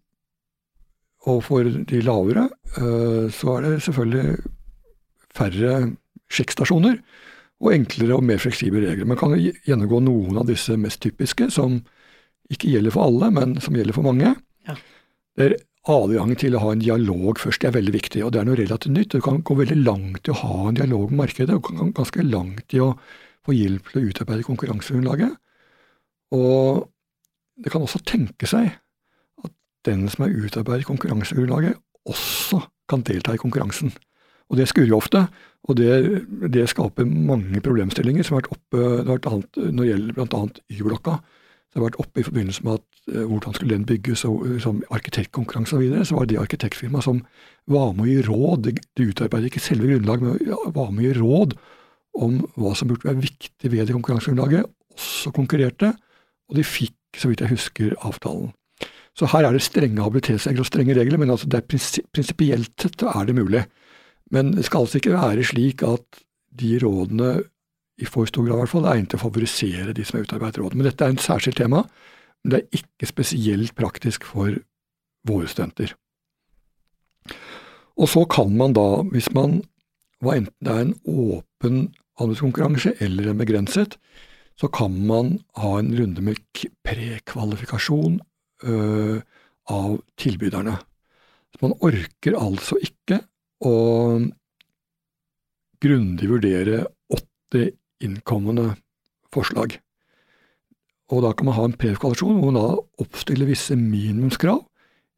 og 1.29 1.43
for 1.45 1.63
de 1.63 2.01
lavere 2.01 2.47
uh, 2.81 3.29
så 3.31 3.57
er 3.57 3.67
det 3.67 3.83
selvfølgelig 3.85 4.37
færre 5.31 5.75
sjekkstasjoner 6.31 6.97
og 7.61 7.73
enklere 7.75 8.17
og 8.17 8.25
mer 8.25 8.41
fleksible 8.41 8.81
regler. 8.83 9.07
Man 9.07 9.19
kan 9.19 9.35
gjennomgå 9.37 10.01
noen 10.03 10.39
av 10.41 10.47
disse 10.49 10.75
mest 10.81 11.01
typiske, 11.03 11.51
som 11.53 11.77
ikke 12.51 12.71
gjelder 12.73 12.93
for 12.95 13.07
alle, 13.07 13.29
men 13.31 13.53
som 13.63 13.77
gjelder 13.77 13.95
for 13.95 14.07
mange. 14.07 14.33
Ja. 14.67 14.75
Det 15.37 15.45
er 15.45 15.59
adgangen 15.89 16.37
til 16.37 16.55
å 16.55 16.61
ha 16.61 16.73
en 16.75 16.83
dialog 16.83 17.39
først, 17.41 17.65
er 17.65 17.73
veldig 17.73 17.93
viktig. 17.95 18.23
Og 18.25 18.33
det 18.33 18.41
er 18.41 18.47
noe 18.47 18.59
relativt 18.59 18.93
nytt. 18.93 19.15
Du 19.15 19.23
kan 19.23 19.41
gå 19.41 19.57
veldig 19.57 19.79
langt 19.81 20.27
i 20.27 20.33
å 20.33 20.39
ha 20.43 20.55
en 20.69 20.77
dialog 20.77 21.09
med 21.09 21.23
markedet, 21.23 21.55
og 21.57 21.69
kan 21.69 21.93
ganske 21.97 22.25
langt 22.27 22.75
i 22.75 22.81
å 22.83 22.91
få 23.45 23.55
hjelp 23.57 23.89
til 23.89 24.01
å 24.01 24.11
utarbeide 24.11 24.45
konkurransegrunnlaget. 24.45 25.33
Og 26.37 26.85
det 27.61 27.73
kan 27.73 27.85
også 27.85 28.03
tenke 28.05 28.49
seg 28.49 28.69
at 29.41 29.53
den 29.87 30.05
som 30.11 30.25
har 30.25 30.37
utarbeidet 30.37 30.87
konkurransegrunnlaget, 30.89 31.79
også 32.09 32.61
kan 32.89 33.03
delta 33.05 33.33
i 33.35 33.41
konkurransen. 33.41 33.91
Og 34.51 34.57
det 34.59 34.67
skurrer 34.67 34.93
ofte, 34.97 35.25
og 35.69 35.77
det, 35.77 35.91
det, 36.51 36.65
skaper 36.69 37.07
mange 37.07 37.61
problemstillinger 37.63 38.25
som 38.25 38.35
har 38.35 38.41
vært 38.41 38.55
oppe 38.57 38.79
det 38.81 39.05
har 39.05 39.13
vært 39.13 39.29
annet, 39.29 39.59
når 39.61 39.83
det 39.83 39.91
gjelder 39.91 40.17
bl.a. 40.17 40.41
Y-blokka. 40.73 41.13
Det 41.71 41.79
har 41.79 41.85
vært 41.85 42.01
oppe 42.03 42.19
i 42.19 42.25
forbindelse 42.27 42.65
med 42.67 42.81
at 42.81 42.90
hvordan 43.07 43.55
skulle 43.55 43.75
den 43.75 43.87
bygges, 43.89 44.25
og 44.29 44.45
liksom, 44.45 44.81
som 44.81 44.95
arkitektkonkurranse 44.95 45.77
osv. 45.77 46.05
Så, 46.05 46.15
var 46.15 46.29
det 46.29 46.39
arkitektfirmaet 46.39 47.07
som 47.07 47.21
var 47.71 47.93
med 47.97 48.05
å 48.05 48.09
gi 48.11 48.21
råd, 48.27 48.71
de 48.97 49.07
utarbeidet 49.09 49.51
ikke 49.51 49.63
selve 49.63 49.89
grunnlaget, 49.89 50.27
men 50.27 50.73
var 50.75 50.91
med 50.93 51.03
å 51.03 51.07
gi 51.07 51.19
råd 51.19 51.57
om 52.21 52.39
hva 52.59 52.73
som 52.77 52.91
burde 52.91 53.07
være 53.07 53.23
viktig 53.23 53.71
ved 53.71 53.87
det 53.87 53.95
konkurransegrunnlaget, 53.95 54.69
også 54.95 55.33
konkurrerte, 55.35 55.93
og 56.51 56.57
de 56.59 56.65
fikk, 56.67 56.97
så 57.17 57.31
vidt 57.31 57.43
jeg 57.43 57.55
husker, 57.55 57.95
avtalen. 58.07 58.51
Så 59.17 59.27
her 59.33 59.43
er 59.43 59.55
det 59.55 59.63
strenge 59.63 60.03
habilitetsregler 60.03 60.63
og 60.63 60.69
strenge 60.69 60.95
regler, 60.95 61.19
men 61.19 61.33
altså 61.33 61.49
det 61.51 61.61
er 61.61 62.03
prinsipielt 62.15 62.71
sett 62.79 63.03
er 63.03 63.25
det 63.27 63.35
mulig. 63.35 63.65
Men 64.31 64.53
det 64.55 64.63
skal 64.67 64.85
altså 64.85 65.01
ikke 65.01 65.17
være 65.17 65.43
slik 65.47 65.83
at 65.83 66.21
de 66.61 66.77
rådene 66.79 67.33
i 68.01 68.07
for 68.07 68.25
stor 68.25 68.45
grad 68.47 68.55
i 68.55 68.63
hvert 68.63 68.71
fall, 68.71 68.87
er 68.87 68.97
egnet 68.97 69.11
til 69.13 69.19
å 69.19 69.25
favorisere 69.25 69.93
de 69.95 70.05
som 70.07 70.17
har 70.17 70.25
utarbeidet 70.25 70.61
råd. 70.61 70.77
Men 70.77 70.87
dette 70.87 71.05
er 71.05 71.13
en 71.13 71.21
særskilt 71.21 71.59
tema, 71.59 71.83
men 72.41 72.53
det 72.53 72.59
er 72.61 72.81
ikke 72.81 73.09
spesielt 73.09 73.75
praktisk 73.77 74.25
for 74.25 74.55
våre 75.27 75.49
studenter. 75.49 75.93
Og 78.01 78.09
så 78.09 78.23
kan 78.25 78.53
man 78.57 78.73
da, 78.73 79.03
hvis 79.13 79.29
man 79.35 79.59
hva 80.21 80.37
enten 80.37 80.65
det 80.65 80.73
er 80.73 80.83
en 80.85 80.95
åpen 81.09 81.77
anbudskonkurranse 82.21 82.93
eller 83.01 83.31
en 83.31 83.39
begrenset, 83.41 83.97
så 84.59 84.69
kan 84.69 84.93
man 85.07 85.39
ha 85.57 85.71
en 85.79 85.89
runde 85.97 86.21
med 86.21 86.37
prekvalifikasjon 86.85 88.19
øh, 88.63 89.21
av 89.71 89.97
tilbyderne. 90.21 90.75
Man 91.61 91.75
orker 91.83 92.37
altså 92.37 92.77
ikke 92.81 93.19
å 93.65 93.73
grundig 95.81 96.29
vurdere 96.29 96.83
åtte 97.13 97.63
innkommende 98.01 98.75
forslag. 99.33 99.77
Og 101.11 101.25
da 101.25 101.33
kan 101.35 101.49
man 101.49 101.57
ha 101.57 101.67
en 101.67 101.75
prekvalifikasjon 101.75 102.39
hvor 102.39 102.53
man 102.53 102.59
da 102.59 103.03
oppstiller 103.03 103.49
visse 103.49 103.75
minimumskrav 103.75 104.63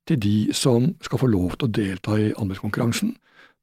til 0.10 0.20
de 0.20 0.38
som 0.58 0.92
skal 1.06 1.22
få 1.22 1.30
lov 1.32 1.54
til 1.56 1.70
å 1.70 1.76
delta 1.78 2.18
i 2.20 2.34
anbudskonkurransen, 2.34 3.14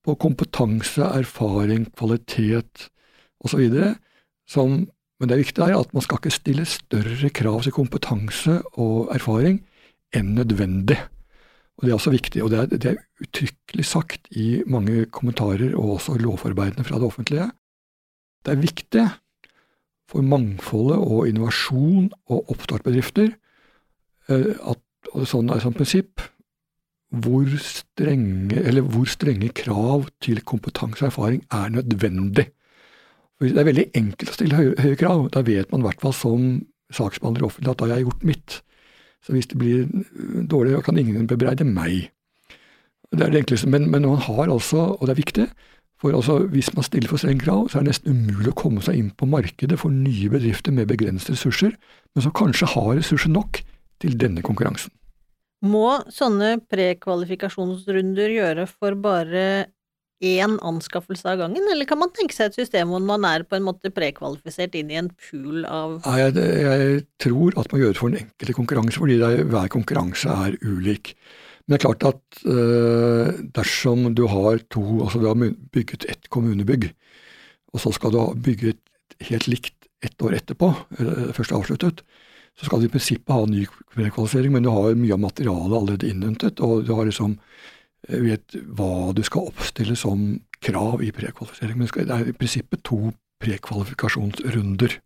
på 0.01 0.15
kompetanse, 0.17 1.05
erfaring, 1.05 1.85
kvalitet 1.93 2.87
osv. 3.45 3.61
Men 5.21 5.29
det 5.29 5.37
viktige 5.43 5.69
er 5.69 5.77
at 5.77 5.93
man 5.93 6.05
skal 6.05 6.21
ikke 6.21 6.33
stille 6.33 6.65
større 6.65 7.29
krav 7.37 7.61
til 7.67 7.77
kompetanse 7.77 8.57
og 8.81 9.11
erfaring 9.13 9.61
enn 10.17 10.33
nødvendig. 10.39 10.97
Og 11.81 11.85
Det 11.85 11.91
er 11.91 11.97
også 11.97 12.13
viktig, 12.13 12.43
og 12.45 12.51
det 12.53 12.59
er, 12.59 12.67
det 12.73 12.91
er 12.91 13.25
uttrykkelig 13.25 13.85
sagt 13.89 14.29
i 14.37 14.63
mange 14.69 15.07
kommentarer 15.13 15.73
og 15.77 15.97
også 15.97 16.17
lovforarbeidene 16.21 16.85
fra 16.85 17.01
det 17.01 17.09
offentlige. 17.09 17.51
Det 18.45 18.53
er 18.53 18.65
viktig 18.65 19.05
for 20.11 20.27
mangfoldet 20.27 20.99
og 20.99 21.29
innovasjon 21.31 22.11
og 22.33 22.53
oppstartbedrifter 22.55 23.31
eh, 23.31 24.53
at 24.59 24.83
sånn 25.31 25.51
er 25.53 25.63
sånn 25.63 25.77
prinsipp 25.77 26.23
hvor 27.11 27.47
strenge, 27.59 28.83
hvor 28.87 29.09
strenge 29.11 29.51
krav 29.55 30.07
til 30.23 30.43
kompetanse 30.47 31.03
og 31.03 31.09
erfaring 31.11 31.41
er 31.51 31.73
nødvendig. 31.75 32.47
Hvis 33.41 33.53
Det 33.53 33.61
er 33.61 33.71
veldig 33.71 33.87
enkelt 33.97 34.31
å 34.31 34.37
stille 34.37 34.57
høye, 34.57 34.75
høye 34.79 34.97
krav. 35.01 35.31
Da 35.33 35.43
vet 35.43 35.71
man 35.73 35.81
i 35.81 35.89
hvert 35.89 36.03
fall 36.03 36.13
som 36.13 36.43
saksbehandler 36.93 37.47
offentlig 37.47 37.73
at 37.73 37.81
da 37.81 37.87
har 37.89 37.97
jeg 37.97 38.07
gjort 38.07 38.27
mitt. 38.29 38.61
Så 39.25 39.33
hvis 39.33 39.49
det 39.51 39.59
blir 39.59 39.89
dårlig, 40.47 40.83
kan 40.85 40.99
ingen 40.99 41.27
bebreide 41.27 41.65
meg. 41.65 42.11
Det 43.11 43.25
er 43.25 43.33
det 43.33 43.43
enkleste. 43.43 43.69
Men, 43.69 43.91
men 43.91 44.07
man 44.07 44.21
har 44.21 44.53
altså, 44.53 44.93
og 45.01 45.07
det 45.09 45.15
er 45.15 45.23
viktig, 45.23 45.47
for 46.01 46.17
altså, 46.17 46.39
Hvis 46.49 46.71
man 46.75 46.87
stiller 46.87 47.11
for 47.11 47.21
strenge 47.21 47.45
krav, 47.45 47.67
så 47.69 47.79
er 47.79 47.85
det 47.85 47.93
nesten 47.93 48.15
umulig 48.15 48.55
å 48.55 48.57
komme 48.57 48.81
seg 48.85 48.97
inn 48.97 49.11
på 49.13 49.29
markedet 49.29 49.77
for 49.81 49.93
nye 49.93 50.31
bedrifter 50.33 50.73
med 50.73 50.89
begrensede 50.89 51.37
ressurser, 51.37 51.75
men 52.15 52.25
som 52.25 52.33
kanskje 52.33 52.71
har 52.73 52.95
ressurser 52.97 53.33
nok 53.33 53.61
til 54.01 54.17
denne 54.17 54.43
konkurransen. 54.45 54.95
Må 55.61 56.01
sånne 56.09 56.55
prekvalifikasjonsrunder 56.73 58.33
gjøre 58.33 58.65
for 58.71 58.97
bare 58.97 59.45
én 60.21 60.57
anskaffelse 60.61 61.25
av 61.29 61.39
gangen, 61.41 61.65
eller 61.73 61.89
kan 61.89 62.01
man 62.01 62.13
tenke 62.13 62.37
seg 62.37 62.51
et 62.51 62.59
system 62.61 62.93
hvor 62.93 63.05
man 63.05 63.25
er 63.29 63.45
på 63.49 63.57
en 63.57 63.65
måte 63.65 63.93
prekvalifisert 63.93 64.77
inn 64.77 64.93
i 64.93 64.99
en 65.01 65.09
pool 65.29 65.65
av 65.65 65.99
Nei, 66.05 66.17
jeg, 66.21 66.49
jeg, 66.65 67.05
tror 67.25 67.57
at 67.61 67.73
man 67.73 67.81
gjør 67.81 67.95
det 67.95 68.01
for 68.01 68.13
den 68.13 68.27
enkelte 68.27 68.57
konkurranse, 68.57 69.01
fordi 69.01 69.17
er, 69.25 69.45
hver 69.49 69.71
konkurranse 69.73 70.37
er 70.49 70.59
ulik. 70.65 71.15
Men 71.71 71.77
det 71.77 71.85
er 71.85 71.85
klart 71.87 72.03
at 72.09 72.41
uh, 72.51 73.29
dersom 73.55 74.09
du 74.19 74.25
har 74.27 74.59
to, 74.75 74.83
altså 75.05 75.21
du 75.23 75.29
har 75.31 75.39
bygget 75.71 76.09
ett 76.11 76.27
kommunebygg, 76.35 76.89
og 77.71 77.85
så 77.85 77.93
skal 77.95 78.11
du 78.11 78.19
bygge 78.35 78.73
et 78.73 79.29
helt 79.29 79.47
likt 79.47 79.87
ett 80.03 80.19
år 80.27 80.35
etterpå, 80.35 80.73
eller 80.99 81.31
først 81.37 81.55
avsluttet, 81.55 82.03
så 82.59 82.67
skal 82.67 82.83
du 82.83 82.89
i 82.89 82.91
prinsippet 82.91 83.31
ha 83.31 83.45
ny 83.47 83.69
prekvalifisering, 83.95 84.51
men 84.51 84.67
du 84.67 84.73
har 84.75 84.99
mye 84.99 85.15
av 85.15 85.23
materialet 85.23 85.77
allerede 85.79 86.11
innhentet, 86.11 86.59
og 86.59 86.89
du 86.89 86.91
har 86.97 87.07
liksom 87.07 87.37
eh, 88.09 88.19
vet 88.25 88.57
hva 88.75 89.13
du 89.15 89.23
skal 89.23 89.53
oppstille 89.53 89.95
som 89.95 90.41
krav 90.59 91.05
i 91.07 91.13
prekvalifisering. 91.15 91.79
Men 91.79 91.93
det 91.95 92.17
er 92.17 92.33
i 92.33 92.37
prinsippet 92.37 92.83
to 92.91 93.13
prekvalifikasjonsrunder. 93.45 94.99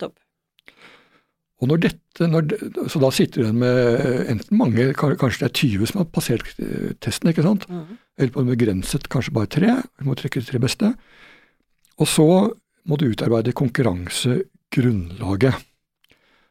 Topp. 0.00 0.16
Og 1.58 1.66
når 1.70 1.78
dette, 1.82 2.26
når, 2.30 2.42
Så 2.90 3.00
da 3.02 3.10
sitter 3.14 3.48
den 3.48 3.58
med 3.62 3.76
enten 4.30 4.58
mange, 4.58 4.92
kanskje 4.94 5.42
det 5.42 5.48
er 5.48 5.58
20 5.58 5.86
som 5.90 6.00
har 6.02 6.08
passert 6.14 6.46
eh, 6.62 6.92
testen, 7.02 7.30
ikke 7.32 7.46
sant? 7.46 7.66
Mm. 7.70 7.96
Eller 8.18 8.34
på 8.34 8.42
en 8.42 8.52
begrenset 8.52 9.08
kanskje 9.10 9.34
bare 9.34 9.50
tre. 9.50 9.70
Du 9.98 10.04
må 10.06 10.14
trekke 10.18 10.40
de 10.42 10.46
tre 10.46 10.58
beste. 10.62 10.92
Og 11.98 12.06
så 12.10 12.28
må 12.88 12.94
du 12.98 13.10
utarbeide 13.10 13.56
konkurransegrunnlaget. 13.58 15.54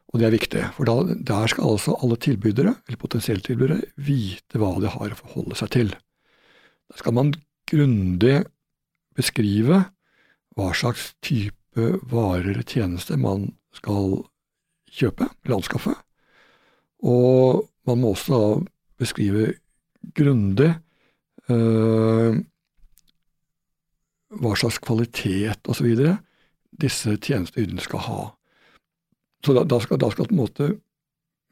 Og 0.08 0.20
det 0.20 0.26
er 0.28 0.32
viktig, 0.36 0.62
for 0.76 0.88
da, 0.88 0.94
der 1.12 1.46
skal 1.52 1.74
altså 1.74 1.96
alle 2.00 2.16
tilbydere, 2.16 2.72
eller 2.88 3.00
potensielle 3.00 3.44
tilbydere, 3.44 3.80
vite 4.00 4.56
hva 4.60 4.80
de 4.80 4.88
har 4.92 5.12
å 5.12 5.20
forholde 5.20 5.56
seg 5.60 5.68
til. 5.74 5.88
Da 6.88 6.94
skal 7.00 7.16
man 7.16 7.34
grundig 7.68 8.38
beskrive 9.16 9.82
hva 10.56 10.72
slags 10.76 11.12
type 11.24 11.58
type 11.78 11.98
varer 12.10 12.50
eller 12.50 12.62
tjenester 12.62 13.16
man 13.16 13.52
skal 13.74 14.24
kjøpe 14.92 15.28
eller 15.44 15.58
anskaffe. 15.58 15.94
Og 17.04 17.68
man 17.88 18.00
må 18.00 18.12
også 18.14 18.38
da 18.38 18.48
beskrive 18.98 19.52
grundig 20.14 20.72
øh, 21.50 22.40
hva 24.28 24.56
slags 24.58 24.80
kvalitet 24.82 25.70
osv. 25.70 25.94
disse 26.80 27.16
tjenesteyterne 27.16 27.80
skal 27.80 28.04
ha. 28.06 28.20
Så 29.44 29.54
da, 29.54 29.64
da, 29.64 29.78
skal, 29.80 30.00
da 30.00 30.10
skal 30.10 30.28
på 30.28 30.34
en 30.34 30.42
måte 30.42 30.68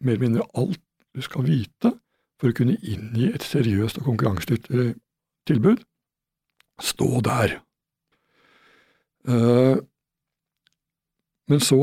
mer 0.02 0.16
eller 0.16 0.26
mindre 0.26 0.48
alt 0.58 0.82
du 1.16 1.22
skal 1.24 1.46
vite 1.46 1.94
for 2.36 2.52
å 2.52 2.56
kunne 2.56 2.76
inngi 2.84 3.30
et 3.32 3.44
seriøst 3.46 4.02
og 4.02 4.10
konkurransedyktig 4.10 4.90
tilbud, 5.48 5.80
stå 6.82 7.08
der. 7.24 7.54
Uh, 9.26 9.80
men 11.48 11.62
så 11.62 11.80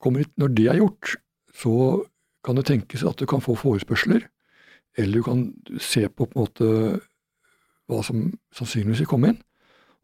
kommer 0.00 0.24
Når 0.40 0.54
det 0.56 0.66
er 0.72 0.80
gjort, 0.80 1.16
så 1.52 1.74
kan 2.44 2.56
det 2.56 2.66
tenkes 2.70 3.04
at 3.04 3.20
du 3.20 3.26
kan 3.28 3.42
få 3.44 3.54
forespørsler, 3.58 4.24
eller 4.98 5.20
du 5.20 5.22
kan 5.22 5.42
se 5.78 6.06
på 6.08 6.26
på 6.26 6.32
en 6.32 6.40
måte 6.40 6.68
hva 7.90 8.00
som 8.06 8.30
sannsynligvis 8.54 9.02
vil 9.04 9.10
komme 9.10 9.32
inn. 9.32 9.40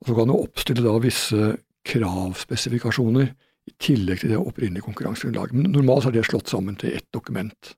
Og 0.03 0.11
så 0.11 0.17
kan 0.19 0.29
du 0.29 0.37
oppstille 0.37 0.85
da 0.85 0.99
visse 1.01 1.55
kravspesifikasjoner 1.87 3.31
i 3.67 3.75
tillegg 3.83 4.21
til 4.21 4.35
det 4.35 4.41
opprinnelige 4.41 4.85
konkurransegrunnlaget. 4.87 5.55
Men 5.57 5.73
normalt 5.75 6.07
har 6.07 6.15
det 6.15 6.27
slått 6.29 6.51
sammen 6.51 6.77
til 6.79 6.95
ett 6.99 7.09
dokument. 7.15 7.73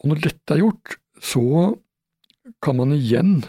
Og 0.00 0.10
når 0.10 0.22
dette 0.24 0.54
er 0.54 0.62
gjort, 0.62 0.96
så 1.20 1.74
kan 2.64 2.78
man 2.78 2.94
igjen 2.96 3.42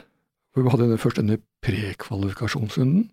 for 0.49 0.65
Vi 0.65 0.71
hadde 0.73 0.97
først 0.97 1.19
denne 1.21 1.37
prekvalifikasjonsrunden, 1.63 3.03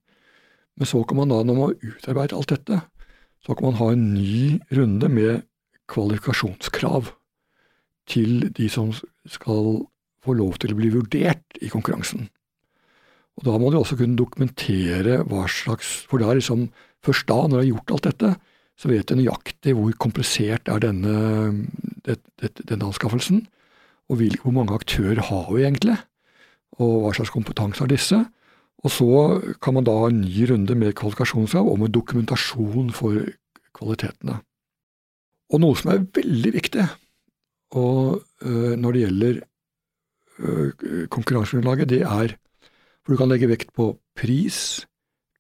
men 0.77 0.89
så 0.89 1.03
kan 1.05 1.19
man 1.21 1.29
da, 1.29 1.43
når 1.45 1.55
man 1.55 1.69
har 1.69 1.93
utarbeidet 1.93 2.37
alt 2.37 2.49
dette, 2.49 2.79
så 3.47 3.55
kan 3.55 3.71
man 3.71 3.79
ha 3.79 3.93
en 3.93 4.09
ny 4.15 4.59
runde 4.75 5.09
med 5.09 5.45
kvalifikasjonskrav 5.91 7.13
til 8.11 8.49
de 8.55 8.67
som 8.71 8.91
skal 9.31 9.87
få 10.27 10.35
lov 10.35 10.59
til 10.59 10.75
å 10.75 10.79
bli 10.79 10.91
vurdert 10.95 11.61
i 11.63 11.71
konkurransen. 11.71 12.27
Og 13.37 13.47
Da 13.47 13.55
må 13.61 13.71
de 13.71 13.79
også 13.79 13.99
kunne 14.01 14.19
dokumentere 14.19 15.21
hva 15.29 15.45
slags 15.47 16.07
For 16.09 16.19
det 16.19 16.27
er 16.27 16.39
liksom 16.41 16.71
først 17.05 17.29
da, 17.29 17.37
når 17.47 17.61
de 17.61 17.63
har 17.63 17.73
gjort 17.75 17.93
alt 17.95 18.07
dette, 18.09 18.31
så 18.77 18.89
vet 18.91 19.09
de 19.09 19.19
nøyaktig 19.21 19.75
hvor 19.77 19.93
komplisert 20.01 20.69
er 20.69 20.81
denne, 20.83 21.13
det, 22.05 22.19
det, 22.41 22.51
denne 22.67 22.89
anskaffelsen, 22.89 23.45
og 24.11 24.21
hvor 24.43 24.53
mange 24.53 24.75
aktører 24.75 25.23
har 25.29 25.47
vi 25.53 25.63
egentlig, 25.63 25.97
og 26.83 27.05
hva 27.05 27.13
slags 27.15 27.33
kompetanse 27.33 27.81
har 27.81 27.91
disse. 27.91 28.19
Og 28.87 28.93
så 28.93 29.09
kan 29.63 29.75
man 29.75 29.87
da 29.87 29.97
ha 29.99 30.11
en 30.13 30.23
ny 30.23 30.47
runde 30.47 30.77
med 30.79 30.95
kvalifikasjonskrav 30.99 31.67
og 31.67 31.81
med 31.81 31.95
dokumentasjon 31.97 32.93
for 32.95 33.19
kvalitetene. 33.75 34.39
Og 35.51 35.63
noe 35.63 35.79
som 35.79 35.91
er 35.91 36.07
veldig 36.15 36.53
viktig 36.55 36.85
og, 37.75 38.23
øh, 38.43 38.75
når 38.79 38.93
det 38.93 39.01
gjelder 39.03 39.41
øh, 40.39 41.09
konkurransegrunnlaget, 41.09 41.89
det 41.89 42.03
er 42.03 42.37
For 43.07 43.15
du 43.15 43.17
kan 43.17 43.29
legge 43.29 43.47
vekt 43.47 43.69
på 43.71 44.01
pris, 44.19 44.83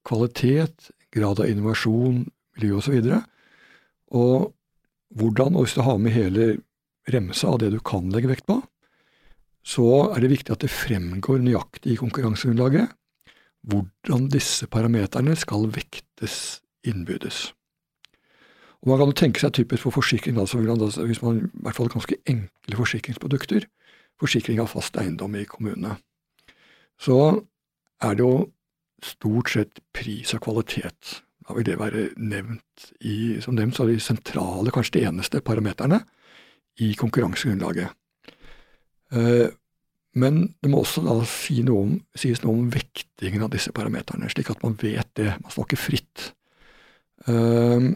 kvalitet, 0.07 0.91
grad 1.11 1.41
av 1.43 1.49
innovasjon, 1.51 2.21
miljø 2.55 2.77
osv. 2.77 2.95
Og, 2.95 3.23
og 4.15 4.55
hvordan, 5.11 5.57
og 5.57 5.65
hvis 5.65 5.75
du 5.75 5.83
har 5.83 5.99
med 5.99 6.15
hele 6.15 6.61
remsa 7.11 7.49
av 7.49 7.59
det 7.59 7.73
du 7.75 7.81
kan 7.83 8.07
legge 8.15 8.31
vekt 8.31 8.47
på, 8.47 8.61
så 9.67 10.13
er 10.15 10.23
det 10.23 10.31
viktig 10.31 10.55
at 10.55 10.63
det 10.63 10.71
fremgår 10.71 11.43
nøyaktig 11.43 11.97
i 11.97 11.99
konkurransegrunnlaget 11.99 12.95
hvordan 13.67 14.29
disse 14.31 14.67
parameterne 14.71 15.37
skal 15.39 15.69
vektes 15.75 16.63
innbydes. 16.87 17.53
Og 18.83 18.89
Man 18.89 18.99
kan 18.99 19.11
jo 19.11 19.19
tenke 19.19 19.43
seg 19.43 19.55
typisk 19.57 19.83
for 19.83 19.97
forsikring, 19.99 20.39
altså 20.39 20.61
hvis 20.61 21.23
man 21.23 21.41
i 21.43 21.63
hvert 21.65 21.77
fall 21.77 21.91
ganske 21.91 22.17
enkle 22.27 22.79
forsikringsprodukter, 22.79 23.67
forsikring 24.21 24.61
av 24.63 24.71
fast 24.71 24.97
eiendom 24.97 25.35
i 25.37 25.45
kommunene, 25.45 25.97
så 27.01 27.43
er 28.03 28.15
det 28.15 28.23
jo 28.23 28.47
stort 29.03 29.51
sett 29.51 29.81
pris 29.93 30.33
og 30.37 30.45
kvalitet. 30.47 31.23
Da 31.47 31.55
vil 31.57 31.67
det 31.67 31.79
være 31.81 32.09
nevnt 32.17 32.91
i, 33.01 33.41
som 33.43 33.55
nevnt, 33.55 33.77
så 33.77 33.85
er 33.85 33.95
de 33.95 34.01
sentrale, 34.03 34.73
kanskje 34.75 34.99
de 34.99 35.05
eneste 35.11 35.43
parameterne 35.45 36.01
i 36.83 36.93
konkurransegrunnlaget. 36.99 37.91
Men 40.17 40.47
det 40.65 40.71
må 40.73 40.81
også 40.81 41.03
da 41.05 41.19
si 41.29 41.61
noe 41.67 41.83
om, 41.85 41.95
sies 42.17 42.41
noe 42.43 42.57
om 42.57 42.71
vektingen 42.73 43.45
av 43.45 43.53
disse 43.53 43.73
parameterne, 43.77 44.31
slik 44.33 44.49
at 44.55 44.63
man 44.65 44.77
vet 44.81 45.11
det. 45.19 45.35
Man 45.43 45.53
snakker 45.53 45.81
fritt. 45.81 46.31
Uh, 47.29 47.93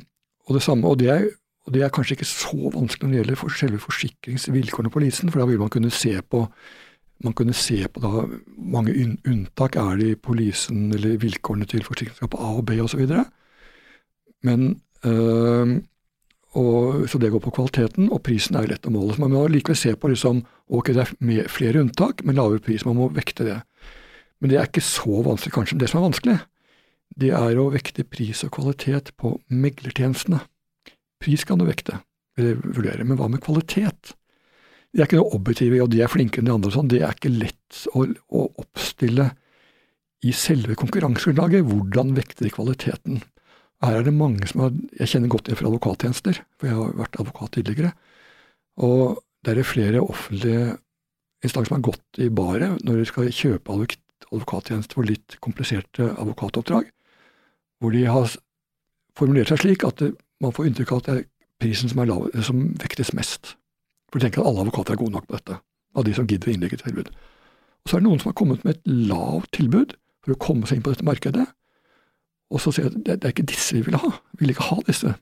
og 0.48 0.56
det 0.56 0.62
samme, 0.64 0.90
og 0.90 0.98
det, 1.00 1.08
er, 1.14 1.26
og 1.64 1.74
det, 1.74 1.84
er, 1.84 1.92
kanskje 1.94 2.18
ikke 2.18 2.28
så 2.28 2.72
vanskelig 2.74 3.06
når 3.06 3.14
det 3.14 3.20
gjelder 3.20 3.40
for 3.40 3.56
selve 3.56 3.80
forsikringsvilkårene 3.80 4.92
på 4.92 5.02
leasen, 5.04 5.32
for 5.32 5.40
da 5.40 5.48
vil 5.48 5.60
man 5.62 5.72
kunne 5.72 5.92
se 5.94 6.16
på 6.20 6.44
man 7.20 7.34
kunne 7.36 7.52
se 7.52 7.84
på 7.92 8.00
da 8.00 8.22
mange 8.56 8.94
unntak 9.28 9.76
er 9.76 9.98
det 10.00 10.06
i 10.08 10.16
polisen 10.16 10.86
eller 10.96 11.18
vilkårene 11.20 11.66
til 11.68 11.84
forsikringsselskapet 11.84 12.40
A 12.40 12.52
og 12.56 12.64
B 12.66 12.78
osv. 12.80 13.02
Men 14.48 14.80
øh, 15.04 15.74
og, 16.58 17.06
så 17.10 17.18
det 17.22 17.30
går 17.30 17.42
på 17.44 17.52
kvaliteten, 17.54 18.08
og 18.10 18.22
prisen 18.26 18.56
er 18.58 18.66
lett 18.72 18.86
å 18.88 18.92
måle. 18.94 19.14
Så 19.14 19.22
man 19.22 19.34
må 19.36 19.44
likevel 19.50 19.78
se 19.78 19.94
på 19.94 20.10
liksom, 20.10 20.42
ok, 20.66 20.92
det 20.96 21.04
er 21.06 21.50
flere 21.52 21.84
unntak, 21.84 22.24
men 22.26 22.40
lavere 22.40 22.62
pris. 22.64 22.82
Man 22.86 22.98
må 22.98 23.10
vekte 23.14 23.46
det. 23.46 23.58
Men 24.42 24.50
det 24.50 24.58
er 24.58 24.70
ikke 24.70 24.82
så 24.82 25.20
vanskelig, 25.26 25.54
kanskje. 25.54 25.78
Det 25.78 25.90
som 25.90 26.00
er 26.00 26.08
vanskelig, 26.08 26.38
det 27.20 27.30
er 27.36 27.60
å 27.60 27.68
vekte 27.70 28.06
pris 28.08 28.42
og 28.46 28.54
kvalitet 28.56 29.12
på 29.20 29.36
meglertjenestene. 29.52 30.40
Pris 31.22 31.44
kan 31.46 31.60
du 31.60 31.68
vekte, 31.68 32.00
eller 32.40 32.58
vurdere, 32.64 33.06
men 33.06 33.20
hva 33.20 33.28
med 33.30 33.44
kvalitet? 33.44 34.14
Det 34.90 35.04
er 35.04 35.06
ikke 35.06 35.20
noe 35.20 35.36
objektive, 35.36 35.82
og 35.84 35.92
de 35.92 36.00
er 36.02 36.10
flinkere 36.10 36.42
enn 36.42 36.50
de 36.50 36.54
andre, 36.56 36.70
og 36.72 36.78
sånn. 36.78 36.90
det 36.90 37.04
er 37.04 37.14
ikke 37.14 37.30
lett 37.30 37.82
å, 37.94 38.08
å 38.08 38.46
oppstille 38.58 39.28
i 40.26 40.32
selve 40.36 40.74
konkurransegrunnlaget. 40.80 41.68
Hvordan 41.68 42.16
vekter 42.16 42.48
de 42.48 42.54
kvaliteten? 42.56 43.20
Her 43.80 43.96
er 43.96 44.04
det 44.04 44.12
mange 44.12 44.46
som 44.48 44.60
har 44.64 44.76
Jeg 44.98 45.08
kjenner 45.14 45.32
godt 45.32 45.48
igjen 45.48 45.58
fra 45.60 45.70
advokattjenester, 45.70 46.40
for 46.60 46.68
jeg 46.68 46.76
har 46.76 46.96
vært 46.98 47.18
advokat 47.20 47.52
tidligere. 47.56 47.92
Og 48.76 49.20
der 49.44 49.54
er 49.54 49.62
det 49.62 49.66
flere 49.70 50.02
offentlige 50.04 50.76
instanser 51.44 51.70
som 51.70 51.78
har 51.78 51.88
gått 51.88 52.20
i 52.20 52.28
baret 52.28 52.82
når 52.84 53.00
de 53.00 53.08
skal 53.08 53.32
kjøpe 53.32 53.72
advokattjenester 53.72 54.98
for 54.98 55.08
litt 55.08 55.38
kompliserte 55.40 56.10
advokatoppdrag, 56.12 56.90
hvor 57.80 57.96
de 57.96 58.04
har 58.04 58.36
formulert 59.16 59.52
seg 59.52 59.62
slik 59.64 59.86
at 59.88 60.04
man 60.40 60.52
får 60.56 60.68
inntrykk 60.68 60.92
av 60.92 61.00
at 61.00 61.08
det 61.08 61.16
er 61.16 61.26
prisen 61.60 61.92
som, 61.92 62.00
er 62.00 62.10
lav, 62.12 62.28
som 62.44 62.68
vektes 62.80 63.14
mest. 63.16 63.54
For 64.10 64.20
de 64.20 64.26
tenker 64.26 64.42
at 64.42 64.50
alle 64.50 64.64
advokater 64.64 64.96
er 64.96 65.00
gode 65.00 65.16
nok 65.16 65.28
på 65.28 65.38
dette, 65.38 65.60
av 65.96 66.06
de 66.06 66.14
som 66.16 66.28
gidder 66.28 66.50
å 66.50 66.54
innlegge 66.54 66.80
tilbud. 66.80 67.08
Og 67.10 67.88
så 67.88 67.96
er 67.96 68.02
det 68.02 68.08
noen 68.08 68.20
som 68.20 68.30
har 68.30 68.38
kommet 68.40 68.64
med 68.64 68.76
et 68.76 68.92
lavt 69.08 69.52
tilbud 69.56 69.96
for 70.24 70.34
å 70.34 70.40
komme 70.40 70.68
seg 70.68 70.78
inn 70.78 70.84
på 70.84 70.92
dette 70.92 71.06
markedet, 71.06 71.46
og 72.50 72.62
så 72.62 72.72
sier 72.74 72.88
jeg 72.88 72.92
at 72.92 73.02
det, 73.06 73.16
det 73.22 73.28
er 73.28 73.34
ikke 73.34 73.50
disse 73.50 73.76
vi 73.76 73.84
vil 73.86 73.98
ha. 74.02 74.12
Vi 74.34 74.44
vil 74.44 74.54
ikke 74.54 74.68
ha 74.70 74.78
disse. 74.86 75.14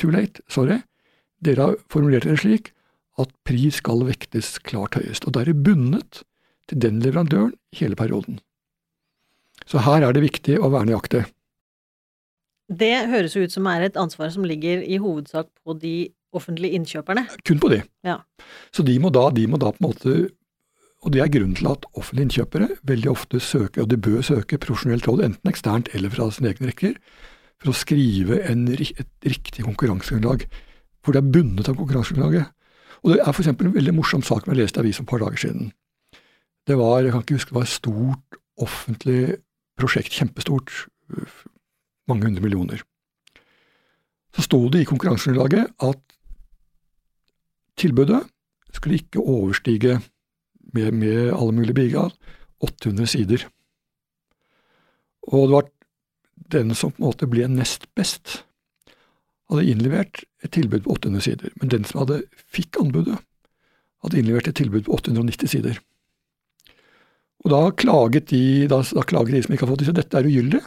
Too 0.00 0.12
late. 0.14 0.42
Sorry. 0.48 0.80
Dere 1.44 1.70
har 1.70 1.80
formulert 1.92 2.28
det 2.28 2.38
slik 2.40 2.72
at 3.20 3.32
pris 3.44 3.80
skal 3.82 4.04
vektes 4.08 4.54
klart 4.64 4.96
høyest, 4.96 5.26
og 5.28 5.34
da 5.36 5.42
er 5.42 5.50
det 5.50 5.64
bundet 5.66 6.22
til 6.70 6.80
den 6.80 7.02
leverandøren 7.04 7.52
hele 7.76 7.98
perioden. 7.98 8.38
Så 9.68 9.82
her 9.84 10.06
er 10.06 10.16
det 10.16 10.24
viktig 10.24 10.56
å 10.60 10.70
være 10.72 10.88
nøyaktig. 10.88 11.26
Det 12.70 12.94
høres 13.10 13.34
ut 13.36 13.52
som 13.52 13.66
er 13.66 13.88
et 13.88 13.98
ansvar 13.98 14.30
som 14.32 14.46
ligger 14.46 14.82
i 14.86 15.00
hovedsak 15.02 15.50
på 15.66 15.74
de 15.82 16.12
offentlige 16.36 16.78
innkjøperne. 16.78 17.26
Kun 17.46 17.60
på 17.62 17.72
de. 17.72 17.80
Ja. 18.06 18.20
Så 18.72 18.86
de 18.86 18.94
må, 19.02 19.10
da, 19.14 19.26
de 19.34 19.46
må 19.50 19.58
da 19.60 19.72
på 19.74 19.82
en 19.82 19.88
måte 19.88 20.14
og 21.00 21.12
Det 21.12 21.22
er 21.22 21.32
grunnen 21.32 21.56
til 21.56 21.68
at 21.70 21.86
offentlige 21.96 22.26
innkjøpere 22.26 22.68
veldig 22.84 23.10
ofte 23.10 23.40
søker, 23.40 23.82
og 23.82 23.88
de 23.88 23.96
bør 23.96 24.20
søke, 24.20 24.58
profesjonelt 24.60 25.06
råd, 25.08 25.22
enten 25.24 25.48
eksternt 25.48 25.88
eller 25.96 26.12
fra 26.12 26.28
sine 26.30 26.50
egne 26.52 26.68
rekker, 26.68 26.98
for 27.60 27.72
å 27.72 27.76
skrive 27.76 28.42
en, 28.44 28.66
et 28.68 29.08
riktig 29.24 29.64
konkurransegrunnlag. 29.64 30.44
For 31.00 31.16
det 31.16 31.22
er 31.22 31.32
bundet 31.32 31.70
av 31.72 31.78
konkurransegrunnlaget. 31.80 32.52
Og 33.00 33.14
Det 33.14 33.20
er 33.20 33.32
f.eks. 33.32 33.48
en 33.48 33.72
veldig 33.78 33.94
morsom 33.96 34.24
sak 34.24 34.44
vi 34.48 34.58
leste 34.58 34.80
i 34.80 34.84
avisen 34.84 35.06
et 35.06 35.10
par 35.10 35.24
dager 35.24 35.40
siden. 35.40 35.72
Det 36.68 36.76
var 36.76 37.00
jeg 37.00 37.14
kan 37.14 37.24
ikke 37.24 37.38
huske, 37.38 37.48
det 37.54 37.56
var 37.56 37.68
et 37.68 37.72
stort 37.72 38.40
offentlig 38.60 39.22
prosjekt, 39.80 40.12
kjempestort, 40.12 40.68
mange 42.08 42.28
hundre 42.28 42.44
millioner. 42.44 42.84
Så 44.36 44.44
sto 44.44 44.66
det 44.68 44.84
i 44.84 44.88
konkurransegrunnlaget 44.88 45.72
at 45.80 46.00
tilbudet 47.80 48.20
skulle 48.76 49.00
ikke 49.00 49.24
overstige 49.24 49.96
med, 50.76 50.94
med 50.94 51.32
alle 51.32 51.56
mulige 51.56 51.76
bidrag, 51.76 52.14
800 52.60 53.06
sider. 53.06 53.46
Og 55.30 55.46
det 55.48 55.54
var 55.54 55.68
den 56.50 56.74
som 56.74 56.92
på 56.92 57.02
en 57.02 57.08
måte 57.08 57.28
ble 57.30 57.48
nest 57.50 57.86
best, 57.98 58.42
hadde 59.50 59.66
innlevert 59.66 60.24
et 60.44 60.52
tilbud 60.54 60.84
på 60.84 60.96
800 60.96 61.26
sider. 61.26 61.54
Men 61.60 61.72
den 61.72 61.86
som 61.86 62.02
hadde 62.02 62.22
fikk 62.54 62.78
anbudet, 62.80 63.18
hadde 64.04 64.20
innlevert 64.20 64.48
et 64.48 64.58
tilbud 64.60 64.86
på 64.86 64.98
890 64.98 65.52
sider. 65.52 65.80
Og 67.44 67.52
da 67.52 67.60
klaget 67.72 68.30
de, 68.30 68.68
da, 68.68 68.82
da 68.84 69.04
klaget 69.06 69.34
de 69.34 69.42
som 69.44 69.54
ikke 69.54 69.66
har 69.66 69.72
fått 69.72 69.84
disse, 69.84 69.96
dette 69.96 70.18
er 70.18 70.28
ugyldig. 70.28 70.60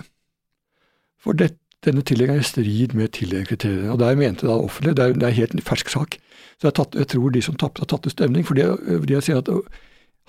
For 1.21 1.37
det, 1.37 1.53
denne 1.85 2.03
tilleggen 2.05 2.39
er 2.39 2.43
i 2.43 2.47
strid 2.47 2.95
med 2.97 3.13
tildelingskriteriene. 3.15 3.91
Og 3.93 3.99
der 4.01 4.19
mente 4.19 4.49
da 4.49 4.57
offentlig, 4.57 4.95
det 4.97 5.05
er, 5.05 5.17
det 5.19 5.29
er 5.29 5.39
helt 5.39 5.55
en 5.55 5.65
fersk 5.65 5.91
sak. 5.93 6.17
Så 6.57 6.69
jeg, 6.69 6.77
tatt, 6.79 6.97
jeg 6.97 7.09
tror 7.13 7.33
de 7.33 7.43
som 7.45 7.57
tapte, 7.59 7.83
har 7.83 7.91
tatt 7.91 8.07
ut 8.07 8.15
stemning. 8.15 8.45
fordi 8.47 8.65
jeg 9.13 9.25
sier 9.25 9.41
at 9.41 9.51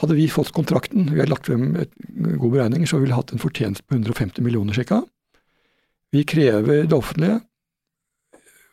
hadde 0.03 0.17
vi 0.19 0.29
fått 0.31 0.53
kontrakten, 0.57 1.09
vi 1.13 1.21
har 1.23 1.31
lagt 1.31 1.47
frem 1.47 1.75
et 1.79 1.93
god 2.41 2.51
beregning, 2.51 2.87
så 2.87 2.99
ville 2.99 3.13
vi 3.13 3.19
hatt 3.19 3.33
en 3.35 3.43
fortjeneste 3.43 3.87
på 3.87 3.99
150 3.99 4.43
millioner 4.45 4.79
ca. 4.89 5.03
Vi 6.15 6.25
krever 6.27 6.87
det 6.87 6.97
offentlige 6.97 7.41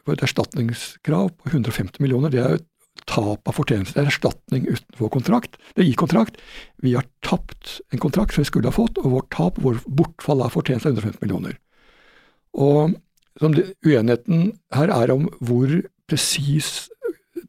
for 0.06 0.16
et 0.16 0.24
erstatningskrav 0.26 1.30
på 1.38 1.52
150 1.52 2.02
millioner. 2.02 2.34
Det 2.34 2.42
er 2.42 2.58
et 2.58 2.68
tap 3.10 3.48
av 3.48 3.56
fortjeneste. 3.58 3.96
Det 3.96 4.04
er 4.04 4.12
erstatning 4.12 4.68
utenfor 4.70 5.12
kontrakt. 5.14 5.58
Det 5.78 5.86
gir 5.86 5.98
kontrakt. 6.00 6.40
Vi 6.82 6.96
har 6.98 7.06
tapt 7.26 7.80
en 7.94 8.02
kontrakt 8.02 8.36
som 8.36 8.44
vi 8.44 8.50
skulle 8.50 8.72
ha 8.72 8.76
fått, 8.76 9.00
og 9.02 9.14
vårt 9.16 9.30
tap, 9.34 9.62
vår 9.62 9.82
bortfall 9.88 10.44
av 10.46 10.54
fortjeneste 10.56 10.90
er 10.90 10.98
150 10.98 11.22
millioner. 11.26 11.58
Og 12.58 12.98
det, 13.42 13.70
Uenigheten 13.86 14.52
her 14.76 14.92
er 14.94 15.14
om 15.14 15.30
hvor 15.40 15.70
presis 16.10 16.90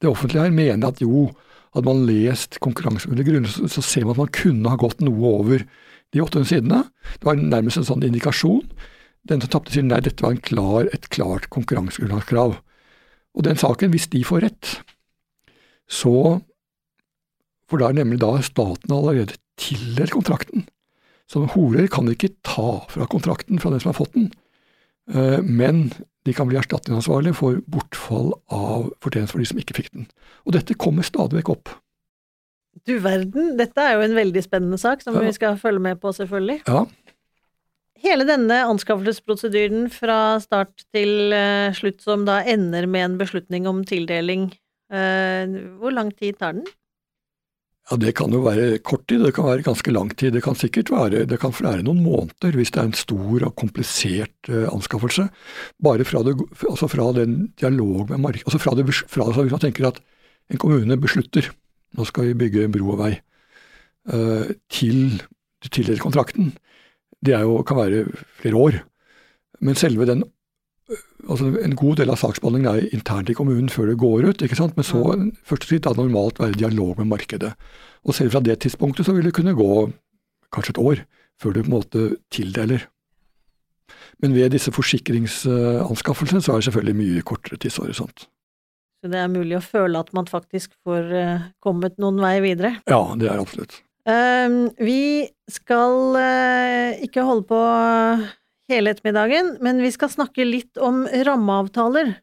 det 0.01 0.09
offentlige 0.09 0.45
her 0.47 0.55
mener 0.55 0.93
at 0.93 1.03
jo, 1.03 1.31
hadde 1.73 1.89
man 1.89 2.05
lest 2.09 2.59
konkurransemessige 2.65 3.69
så 3.73 3.85
ser 3.85 4.05
man 4.05 4.17
at 4.17 4.23
man 4.25 4.35
kunne 4.37 4.73
ha 4.73 4.79
gått 4.81 5.01
noe 5.05 5.35
over 5.41 5.65
de 6.13 6.21
800 6.21 6.49
sidene. 6.51 6.83
Det 7.17 7.29
var 7.29 7.41
nærmest 7.41 7.81
en 7.81 7.89
sånn 7.89 8.05
indikasjon. 8.05 8.67
Den 9.29 9.41
som 9.41 9.53
tapte, 9.55 9.73
sier 9.73 9.87
nei, 9.87 10.03
dette 10.05 10.25
var 10.25 10.37
klar, 10.45 10.91
et 10.93 11.09
klart 11.15 11.49
konkurransegrunnlagskrav. 11.55 12.59
Og 13.33 13.47
den 13.47 13.61
saken, 13.61 13.93
hvis 13.95 14.11
de 14.13 14.25
får 14.27 14.49
rett, 14.49 14.79
så 15.91 16.41
For 17.73 17.81
da 17.81 17.87
er 17.89 17.97
nemlig 17.97 18.19
da 18.21 18.35
staten 18.45 18.93
allerede 18.93 19.39
tildelt 19.57 20.13
kontrakten. 20.13 20.67
Så 21.25 21.41
horer 21.55 21.87
kan 21.89 22.11
ikke 22.13 22.35
ta 22.45 22.83
fra 22.93 23.07
kontrakten 23.09 23.57
fra 23.63 23.71
den 23.73 23.81
som 23.81 23.89
har 23.89 23.97
fått 23.97 24.13
den. 24.13 24.27
Eh, 25.09 25.41
men 25.41 25.87
de 26.27 26.35
kan 26.37 26.49
bli 26.49 26.59
erstatningsansvarlige 26.61 27.37
for 27.39 27.61
bortfall 27.71 28.31
av 28.55 28.91
fortjeneste 29.03 29.35
for 29.35 29.43
de 29.43 29.49
som 29.51 29.63
ikke 29.63 29.79
fikk 29.81 29.91
den. 29.95 30.09
Og 30.47 30.55
dette 30.57 30.79
kommer 30.79 31.07
stadig 31.07 31.41
vekk 31.41 31.55
opp. 31.57 31.73
Du 32.89 32.95
verden, 33.05 33.57
dette 33.59 33.85
er 33.85 33.99
jo 33.99 34.05
en 34.07 34.17
veldig 34.17 34.43
spennende 34.45 34.79
sak 34.81 35.03
som 35.05 35.19
ja. 35.19 35.27
vi 35.27 35.33
skal 35.37 35.59
følge 35.61 35.83
med 35.85 36.01
på, 36.01 36.13
selvfølgelig. 36.17 36.63
Ja. 36.69 36.87
Hele 38.03 38.27
denne 38.27 38.63
anskaffelsesprosedyren 38.67 39.87
fra 39.93 40.39
start 40.43 40.87
til 40.95 41.35
uh, 41.35 41.71
slutt, 41.77 42.01
som 42.03 42.25
da 42.27 42.41
ender 42.49 42.89
med 42.91 43.05
en 43.07 43.19
beslutning 43.21 43.69
om 43.71 43.85
tildeling, 43.87 44.49
uh, 44.95 45.59
hvor 45.79 45.95
lang 45.95 46.11
tid 46.17 46.41
tar 46.41 46.57
den? 46.57 46.65
Ja, 47.93 47.99
Det 48.01 48.15
kan 48.17 48.33
jo 48.33 48.41
være 48.41 48.79
kort 48.81 49.03
tid, 49.05 49.21
det 49.21 49.35
kan 49.37 49.45
være 49.45 49.67
ganske 49.67 49.93
lang 49.93 50.09
tid. 50.17 50.33
Det 50.33 50.41
kan 50.43 50.57
sikkert 50.57 50.89
være, 50.91 51.27
det 51.29 51.39
kan 51.39 51.53
være 51.53 51.85
noen 51.85 52.01
måneder 52.01 52.57
hvis 52.57 52.73
det 52.73 52.81
er 52.81 52.89
en 52.89 52.97
stor 52.97 53.45
og 53.45 53.53
komplisert 53.61 54.49
uh, 54.49 54.65
anskaffelse. 54.73 55.27
Bare 55.77 56.07
fra, 56.09 56.23
det, 56.25 56.33
altså 56.71 56.89
fra, 56.89 57.11
den 57.13 57.53
dialog 57.61 58.09
med 58.09 58.23
markedet 58.25 58.49
altså 58.49 58.63
fra, 58.63 58.73
det, 58.75 58.87
fra 58.89 59.27
altså 59.27 59.45
Hvis 59.45 59.53
man 59.53 59.61
tenker 59.61 59.91
at 59.91 60.01
en 60.49 60.63
kommune 60.63 60.97
beslutter 60.97 61.51
nå 61.93 62.07
skal 62.09 62.31
vi 62.31 62.39
bygge 62.41 62.65
en 62.65 62.73
bro 62.73 62.95
og 62.95 63.03
vei, 63.03 63.13
uh, 64.09 64.49
til 64.73 65.21
du 65.61 65.69
tildeler 65.69 66.01
kontrakten, 66.01 66.55
det 67.21 67.37
jo, 67.37 67.61
kan 67.61 67.77
være 67.77 68.07
flere 68.41 68.57
år. 68.57 68.81
Men 69.61 69.77
selve 69.77 70.09
den 70.09 70.25
altså 71.29 71.51
En 71.63 71.77
god 71.79 71.97
del 72.01 72.11
av 72.11 72.21
saksbehandlingen 72.21 72.71
er 72.71 72.95
internt 72.95 73.31
i 73.31 73.37
kommunen 73.39 73.71
før 73.73 73.91
det 73.91 73.99
går 74.03 74.29
ut. 74.29 74.43
ikke 74.43 74.59
sant? 74.59 74.77
Men 74.77 74.87
så 74.87 75.03
første 75.45 75.69
skritt 75.69 75.87
er 75.87 75.99
normalt 75.99 76.41
være 76.41 76.57
i 76.57 76.63
dialog 76.65 76.99
med 76.99 77.11
markedet. 77.13 77.53
Og 78.05 78.15
selv 78.15 78.35
fra 78.35 78.41
det 78.41 78.59
tidspunktet 78.65 79.07
så 79.07 79.15
vil 79.15 79.29
det 79.29 79.35
kunne 79.37 79.55
gå 79.55 79.91
kanskje 80.53 80.75
et 80.77 80.83
år 80.83 81.05
før 81.41 81.55
du 81.55 81.63
på 81.63 81.71
en 81.71 81.77
måte 81.77 82.09
tildeler. 82.35 82.87
Men 84.23 84.35
ved 84.35 84.53
disse 84.55 84.73
forsikringsanskaffelsene 84.75 86.43
så 86.43 86.53
er 86.53 86.61
det 86.61 86.69
selvfølgelig 86.69 86.99
mye 86.99 87.25
kortere 87.27 87.59
tidshorisont. 87.59 88.29
Så 89.03 89.11
det 89.11 89.19
er 89.19 89.33
mulig 89.33 89.57
å 89.59 89.65
føle 89.65 89.99
at 89.99 90.13
man 90.15 90.29
faktisk 90.31 90.77
får 90.87 91.09
uh, 91.11 91.49
kommet 91.63 91.97
noen 91.99 92.21
vei 92.23 92.37
videre? 92.45 92.77
Ja, 92.87 93.01
det 93.19 93.33
er 93.33 93.43
absolutt. 93.43 93.81
Uh, 94.07 94.71
vi 94.79 95.27
skal 95.51 96.15
uh, 96.15 97.03
ikke 97.03 97.25
holde 97.27 97.49
på 97.51 97.59
hele 98.73 98.95
ettermiddagen, 98.95 99.57
men 99.65 99.83
vi 99.85 99.93
skal 99.95 100.11
snakke 100.13 100.47
litt 100.49 100.81
om 100.81 101.05
rammeavtaler. 101.07 102.17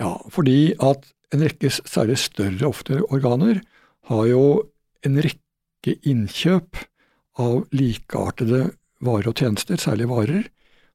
Ja, 0.00 0.16
fordi 0.32 0.74
at 0.82 1.06
en 1.34 1.44
rekke 1.44 1.70
særlig 1.72 2.18
større 2.22 2.68
ofte 2.68 3.00
organer 3.08 3.62
har 4.10 4.26
jo 4.30 4.42
en 5.06 5.18
rekke 5.22 5.96
innkjøp 6.06 6.82
av 7.42 7.64
likeartede 7.76 8.70
varer 9.04 9.30
og 9.30 9.40
tjenester, 9.40 9.80
særlig 9.80 10.08
varer, 10.10 10.46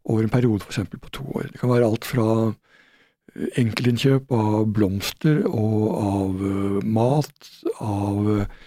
over 0.10 0.26
en 0.26 0.34
periode 0.34 0.66
f.eks. 0.66 0.90
på 0.98 1.14
to 1.14 1.26
år. 1.38 1.50
Det 1.52 1.62
kan 1.62 1.72
være 1.72 1.88
alt 1.88 2.08
fra 2.08 2.28
eh, 2.50 3.50
enkeltinnkjøp 3.62 4.32
av 4.34 4.64
blomster 4.74 5.44
og 5.46 5.84
av 6.02 6.42
uh, 6.42 6.80
mat, 6.82 7.52
av 7.78 8.32
uh, 8.42 8.62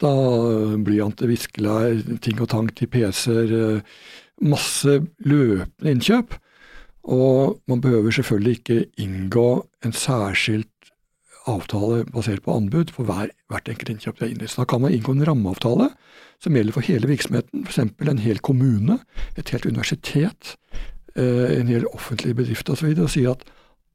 rekvisitta, 0.00 0.82
blyanter, 0.84 1.28
viskelær, 1.28 2.20
ting 2.20 2.40
og 2.40 2.48
tang 2.48 2.70
til 2.74 2.88
PC-er, 2.88 3.52
uh, 3.52 3.80
masse 4.40 5.00
løpende 5.24 5.90
innkjøp. 5.90 6.34
Og 7.04 7.60
man 7.68 7.80
behøver 7.80 8.10
selvfølgelig 8.10 8.58
ikke 8.58 8.86
inngå 8.98 9.66
en 9.84 9.92
særskilt 9.92 10.68
avtale 11.46 12.04
basert 12.12 12.42
på 12.42 12.54
anbud 12.54 12.92
for 12.92 13.04
hver, 13.04 13.30
hvert 13.48 13.68
enkelt 13.68 13.88
innkjøp 13.90 14.18
det 14.18 14.26
er 14.26 14.34
inne 14.34 14.44
i. 14.44 14.48
Så 14.48 14.62
da 14.62 14.64
kan 14.68 14.80
man 14.80 14.92
inngå 14.92 15.12
en 15.12 15.26
rammeavtale 15.26 15.90
som 16.40 16.54
gjelder 16.54 16.72
for 16.72 16.84
hele 16.84 17.08
virksomheten, 17.08 17.64
f.eks. 17.66 17.78
en 17.78 18.18
hel 18.18 18.38
kommune, 18.38 18.98
et 19.36 19.48
helt 19.50 19.66
universitet, 19.66 20.56
eh, 21.16 21.58
en 21.60 21.68
hel 21.68 21.86
offentlig 21.92 22.36
bedrift 22.36 22.68
osv. 22.70 22.92
Og, 22.92 23.02
og 23.04 23.10
si 23.10 23.24
at 23.24 23.44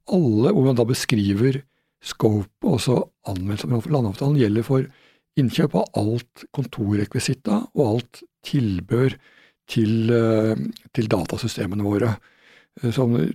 alle, 0.10 0.52
hvor 0.52 0.66
man 0.66 0.76
da 0.78 0.86
beskriver 0.86 1.62
scope, 2.02 2.50
også 2.62 3.04
anvendelse 3.30 3.70
av 3.70 3.90
landavtalen, 3.90 4.38
gjelder 4.42 4.66
for 4.66 4.90
innkjøp 5.40 5.76
av 5.76 5.90
alt 6.00 6.46
kontorrekvisitta 6.56 7.62
og 7.76 7.84
alt 7.86 8.22
tilbør 8.46 9.16
til, 9.68 10.12
eh, 10.14 10.56
til 10.94 11.10
datasystemene 11.12 11.84
våre. 11.84 12.16
Eh, 12.84 12.92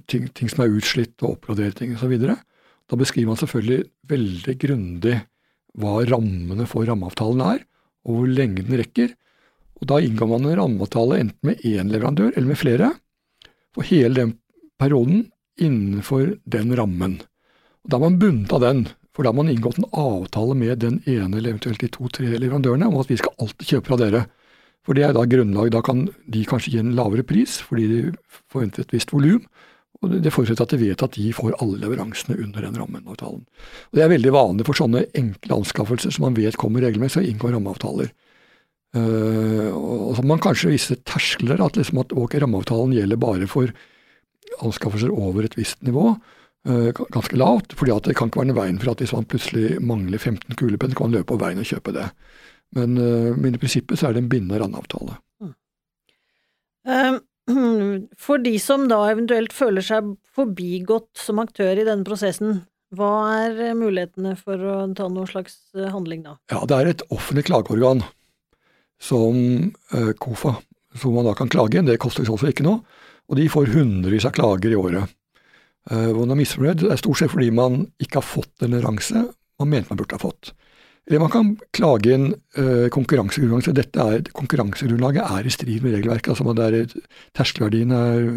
ting, 0.07 0.29
ting, 0.29 0.49
som 0.49 0.65
er 0.65 0.77
utslitt 0.77 1.23
og 1.23 1.37
oppgradere 1.37 1.75
ting 1.75 1.95
osv. 1.97 2.15
Da 2.21 2.97
beskriver 2.97 3.33
man 3.33 3.41
selvfølgelig 3.41 3.91
veldig 4.11 4.59
grundig 4.59 5.17
hva 5.79 6.01
rammene 6.09 6.67
for 6.67 6.85
rammeavtalen 6.85 7.43
er, 7.47 7.65
og 8.05 8.17
hvor 8.17 8.31
lenge 8.31 8.65
den 8.67 8.81
rekker. 8.81 9.15
Og 9.81 9.87
Da 9.87 10.01
inngår 10.01 10.29
man 10.29 10.45
en 10.45 10.59
rammeavtale 10.59 11.21
enten 11.21 11.47
med 11.47 11.61
én 11.65 11.91
leverandør 11.91 12.35
eller 12.37 12.49
med 12.49 12.59
flere, 12.59 12.95
for 13.73 13.87
hele 13.87 14.15
den 14.15 14.39
perioden 14.79 15.31
innenfor 15.61 16.39
den 16.45 16.75
rammen. 16.77 17.21
Og 17.85 17.91
Da 17.91 17.97
er 17.97 18.01
man 18.01 18.19
bundet 18.19 18.53
av 18.53 18.61
den, 18.61 18.89
for 19.17 19.27
da 19.27 19.33
har 19.33 19.39
man 19.39 19.51
inngått 19.51 19.81
en 19.81 19.89
avtale 19.91 20.55
med 20.59 20.83
den 20.85 21.01
ene 21.07 21.39
eller 21.39 21.55
eventuelt 21.55 21.83
de 21.83 21.91
to-tre 21.93 22.31
leverandørene 22.37 22.87
om 22.89 23.01
at 23.01 23.11
vi 23.11 23.19
skal 23.19 23.35
alltid 23.43 23.73
kjøpe 23.73 23.91
fra 23.91 23.99
dere. 24.01 24.23
For 24.87 24.97
det 24.97 25.05
er 25.05 25.17
da 25.17 25.27
grunnlag, 25.29 25.73
da 25.75 25.83
kan 25.85 26.07
de 26.31 26.45
kanskje 26.49 26.75
gi 26.75 26.81
en 26.83 26.95
lavere 26.97 27.27
pris 27.27 27.59
fordi 27.67 27.89
de 27.91 28.01
forventer 28.53 28.87
et 28.87 28.95
visst 28.95 29.13
volum. 29.13 29.43
Og 30.01 30.15
det 30.25 30.33
forutsetter 30.33 30.65
at 30.65 30.73
de 30.73 30.81
vet 30.81 31.03
at 31.05 31.17
de 31.19 31.27
får 31.37 31.59
alle 31.61 31.83
leveransene 31.83 32.39
under 32.41 32.65
den 32.65 32.79
rammeavtalen. 32.81 33.43
Og 33.45 33.99
Det 33.99 34.05
er 34.05 34.13
veldig 34.15 34.33
vanlig 34.33 34.65
for 34.65 34.79
sånne 34.79 35.05
enkle 35.19 35.59
anskaffelser 35.61 36.15
som 36.15 36.25
man 36.25 36.39
vet 36.39 36.57
kommer 36.61 36.87
regelmessig, 36.87 37.27
å 37.27 37.29
inngå 37.29 37.51
rammeavtaler. 37.53 38.09
Uh, 38.97 39.69
og 39.77 40.17
så 40.17 40.25
man 40.27 40.41
kanskje 40.43 40.73
visse 40.73 40.97
terskler, 41.07 41.61
at, 41.63 41.77
liksom 41.79 42.01
at 42.03 42.15
okay, 42.17 42.41
rammeavtalen 42.43 42.97
gjelder 42.97 43.21
bare 43.21 43.47
for 43.51 43.71
anskaffelser 44.65 45.13
over 45.13 45.45
et 45.47 45.59
visst 45.59 45.83
nivå. 45.87 46.15
Uh, 46.69 46.91
ganske 46.93 47.39
lavt, 47.41 47.73
fordi 47.73 47.93
at 47.95 48.05
det 48.05 48.15
kan 48.19 48.29
ikke 48.29 48.43
være 48.43 48.51
noe 48.51 48.59
veien 48.59 48.79
for 48.83 48.93
at 48.93 49.01
hvis 49.01 49.15
man 49.17 49.25
plutselig 49.25 49.79
mangler 49.81 50.21
15 50.21 50.59
kulepenn, 50.61 50.93
kan 50.93 51.09
man 51.09 51.17
løpe 51.17 51.31
på 51.33 51.39
veien 51.41 51.61
og 51.63 51.65
kjøpe 51.65 51.95
det. 51.97 52.11
Men, 52.77 52.99
uh, 53.01 53.33
men, 53.33 53.55
i 53.57 53.61
prinsippet 53.63 53.97
så 53.97 54.11
er 54.11 54.17
det 54.17 54.27
en 54.27 54.29
bindende 54.29 54.59
rammeavtale. 54.61 55.17
Mm. 55.41 55.55
Um, 56.85 58.03
for 58.27 58.43
de 58.45 58.53
som 58.61 58.85
da 58.93 58.99
eventuelt 59.09 59.57
føler 59.57 59.85
seg 59.87 60.13
forbigått 60.37 61.23
som 61.23 61.41
aktør 61.41 61.81
i 61.81 61.87
denne 61.89 62.05
prosessen, 62.05 62.61
hva 62.93 63.13
er 63.47 63.73
mulighetene 63.79 64.35
for 64.37 64.61
å 64.61 64.77
ta 64.99 65.07
noen 65.09 65.31
slags 65.31 65.57
eh, 65.79 65.89
handling 65.95 66.27
da? 66.27 66.35
Ja, 66.53 66.61
Det 66.69 66.77
er 66.77 66.91
et 66.91 67.05
offentlig 67.09 67.47
klageorgan 67.47 68.03
som 69.01 69.71
KOFA, 70.21 70.57
som 70.99 71.15
man 71.15 71.29
da 71.29 71.37
kan 71.39 71.49
klage 71.49 71.79
inn. 71.79 71.87
Det 71.87 72.01
koster 72.03 72.27
også 72.27 72.51
ikke 72.51 72.67
noe. 72.67 72.83
Og 73.31 73.39
de 73.39 73.47
får 73.49 73.71
hundrevis 73.77 74.27
av 74.27 74.35
klager 74.35 74.75
i 74.75 74.79
året. 74.79 75.15
Hvor 75.89 76.19
man 76.21 76.35
er 76.35 76.39
misfornøyd, 76.43 76.83
det 76.83 76.91
er 76.93 76.99
stort 77.01 77.19
sett 77.19 77.33
fordi 77.33 77.49
man 77.57 77.87
ikke 78.03 78.21
har 78.21 78.27
fått 78.27 78.65
en 78.65 78.75
leveranse 78.75 79.23
man 79.61 79.71
mente 79.71 79.93
man 79.93 80.01
burde 80.01 80.17
ha 80.17 80.23
fått. 80.23 80.53
Eller 81.09 81.23
man 81.23 81.33
kan 81.33 81.49
klage 81.75 82.13
inn 82.15 82.27
uh, 82.59 82.87
konkurransegrunnlag. 82.93 83.73
Dette 83.75 84.05
er, 84.05 84.23
konkurransegrunnlaget 84.37 85.25
er 85.25 85.49
i 85.49 85.53
strid 85.53 85.85
med 85.85 85.97
regelverket. 85.97 86.33
altså 86.33 86.47
man 86.47 86.61
er, 86.63 86.85
Terskelverdien 87.37 87.95
er 87.97 88.29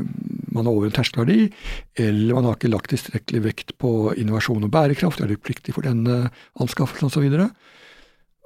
man 0.54 0.68
har 0.68 0.72
over 0.74 0.88
en 0.88 0.96
terskelverdi, 0.96 1.50
eller 2.00 2.38
man 2.38 2.48
har 2.48 2.58
ikke 2.58 2.72
lagt 2.72 2.92
tilstrekkelig 2.94 3.44
vekt 3.46 3.76
på 3.82 4.14
innovasjon 4.22 4.66
og 4.68 4.72
bærekraft, 4.74 5.22
er 5.22 5.32
det 5.32 5.42
pliktig 5.42 5.76
for 5.76 5.86
denne 5.86 6.30
anskaffelsen 6.62 7.10
osv. 7.10 7.26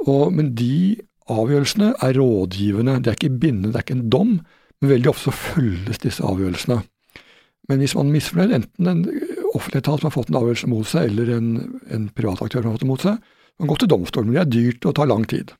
Men 0.08 0.54
de 0.56 0.98
avgjørelsene 1.28 1.94
er 2.04 2.20
rådgivende. 2.20 3.00
Det 3.04 3.12
er 3.12 3.20
ikke 3.20 3.42
bindende, 3.42 3.74
det 3.74 3.82
er 3.82 3.88
ikke 3.88 4.00
en 4.02 4.10
dom, 4.14 4.40
Men 4.78 4.92
veldig 4.92 5.10
ofte 5.10 5.32
så 5.32 5.56
følges 5.56 6.04
disse 6.04 6.22
avgjørelsene. 6.22 6.84
Men 7.68 7.82
hvis 7.82 7.96
man 7.98 8.08
er 8.08 8.16
misfornøyd, 8.16 8.54
enten 8.56 8.90
en 8.92 9.06
offentlig 9.54 9.82
etat 9.82 10.02
som 10.02 10.08
har 10.08 10.16
fått 10.16 10.30
en 10.32 10.40
avgjørelse 10.40 10.70
mot 10.72 10.88
seg, 10.88 11.10
eller 11.12 11.32
en, 11.36 11.48
en 11.94 12.10
privat 12.16 12.44
aktør 12.46 12.64
som 12.64 12.72
har 12.72 12.78
fått 12.78 12.86
det 12.86 12.92
mot 12.92 13.08
seg, 13.08 13.32
man 13.58 13.72
går 13.72 13.82
til 13.82 13.92
domstolen. 13.92 14.30
Men 14.30 14.38
det 14.38 14.44
er 14.44 14.54
dyrt 14.54 14.88
og 14.88 14.96
tar 15.00 15.10
lang 15.10 15.26
tid. 15.30 15.54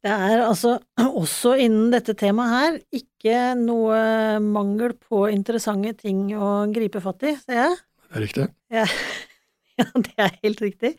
Det 0.00 0.12
er 0.12 0.42
altså 0.46 0.78
også 1.22 1.56
innen 1.60 1.90
dette 1.92 2.16
temaet 2.18 2.54
her 2.54 2.78
ikke 3.02 3.40
noe 3.60 3.98
mangel 4.44 4.96
på 4.96 5.26
interessante 5.32 5.92
ting 6.00 6.30
å 6.36 6.70
gripe 6.72 7.02
fatt 7.04 7.26
i, 7.28 7.34
ser 7.42 7.60
jeg. 7.60 7.80
Det 8.10 8.16
er 8.16 8.24
riktig. 8.26 8.46
Ja, 8.72 8.86
ja 9.82 9.90
det 10.06 10.16
er 10.16 10.38
helt 10.40 10.64
riktig. 10.64 10.94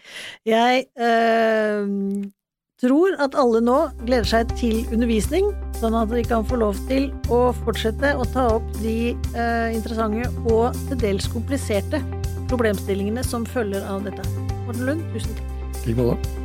Jeg 0.47 0.85
øh, 1.01 1.89
tror 2.81 3.15
at 3.21 3.37
alle 3.37 3.61
nå 3.63 3.77
gleder 4.03 4.27
seg 4.27 4.51
til 4.57 4.81
undervisning, 4.93 5.51
sånn 5.77 5.97
at 5.97 6.11
de 6.13 6.23
kan 6.25 6.45
få 6.47 6.59
lov 6.61 6.79
til 6.89 7.09
å 7.33 7.43
fortsette 7.61 8.15
å 8.17 8.25
ta 8.33 8.47
opp 8.57 8.67
de 8.81 9.13
eh, 9.13 9.69
interessante 9.75 10.27
og 10.49 10.77
til 10.89 11.01
dels 11.05 11.29
kompliserte 11.31 12.01
problemstillingene 12.51 13.23
som 13.25 13.47
følger 13.47 13.85
av 13.87 14.05
dette. 14.09 14.25
Morten 14.65 14.85
Lund, 14.89 15.09
tusen 15.15 15.37
takk. 15.37 15.57
I 15.81 15.91
like 15.93 16.11
måte. 16.11 16.40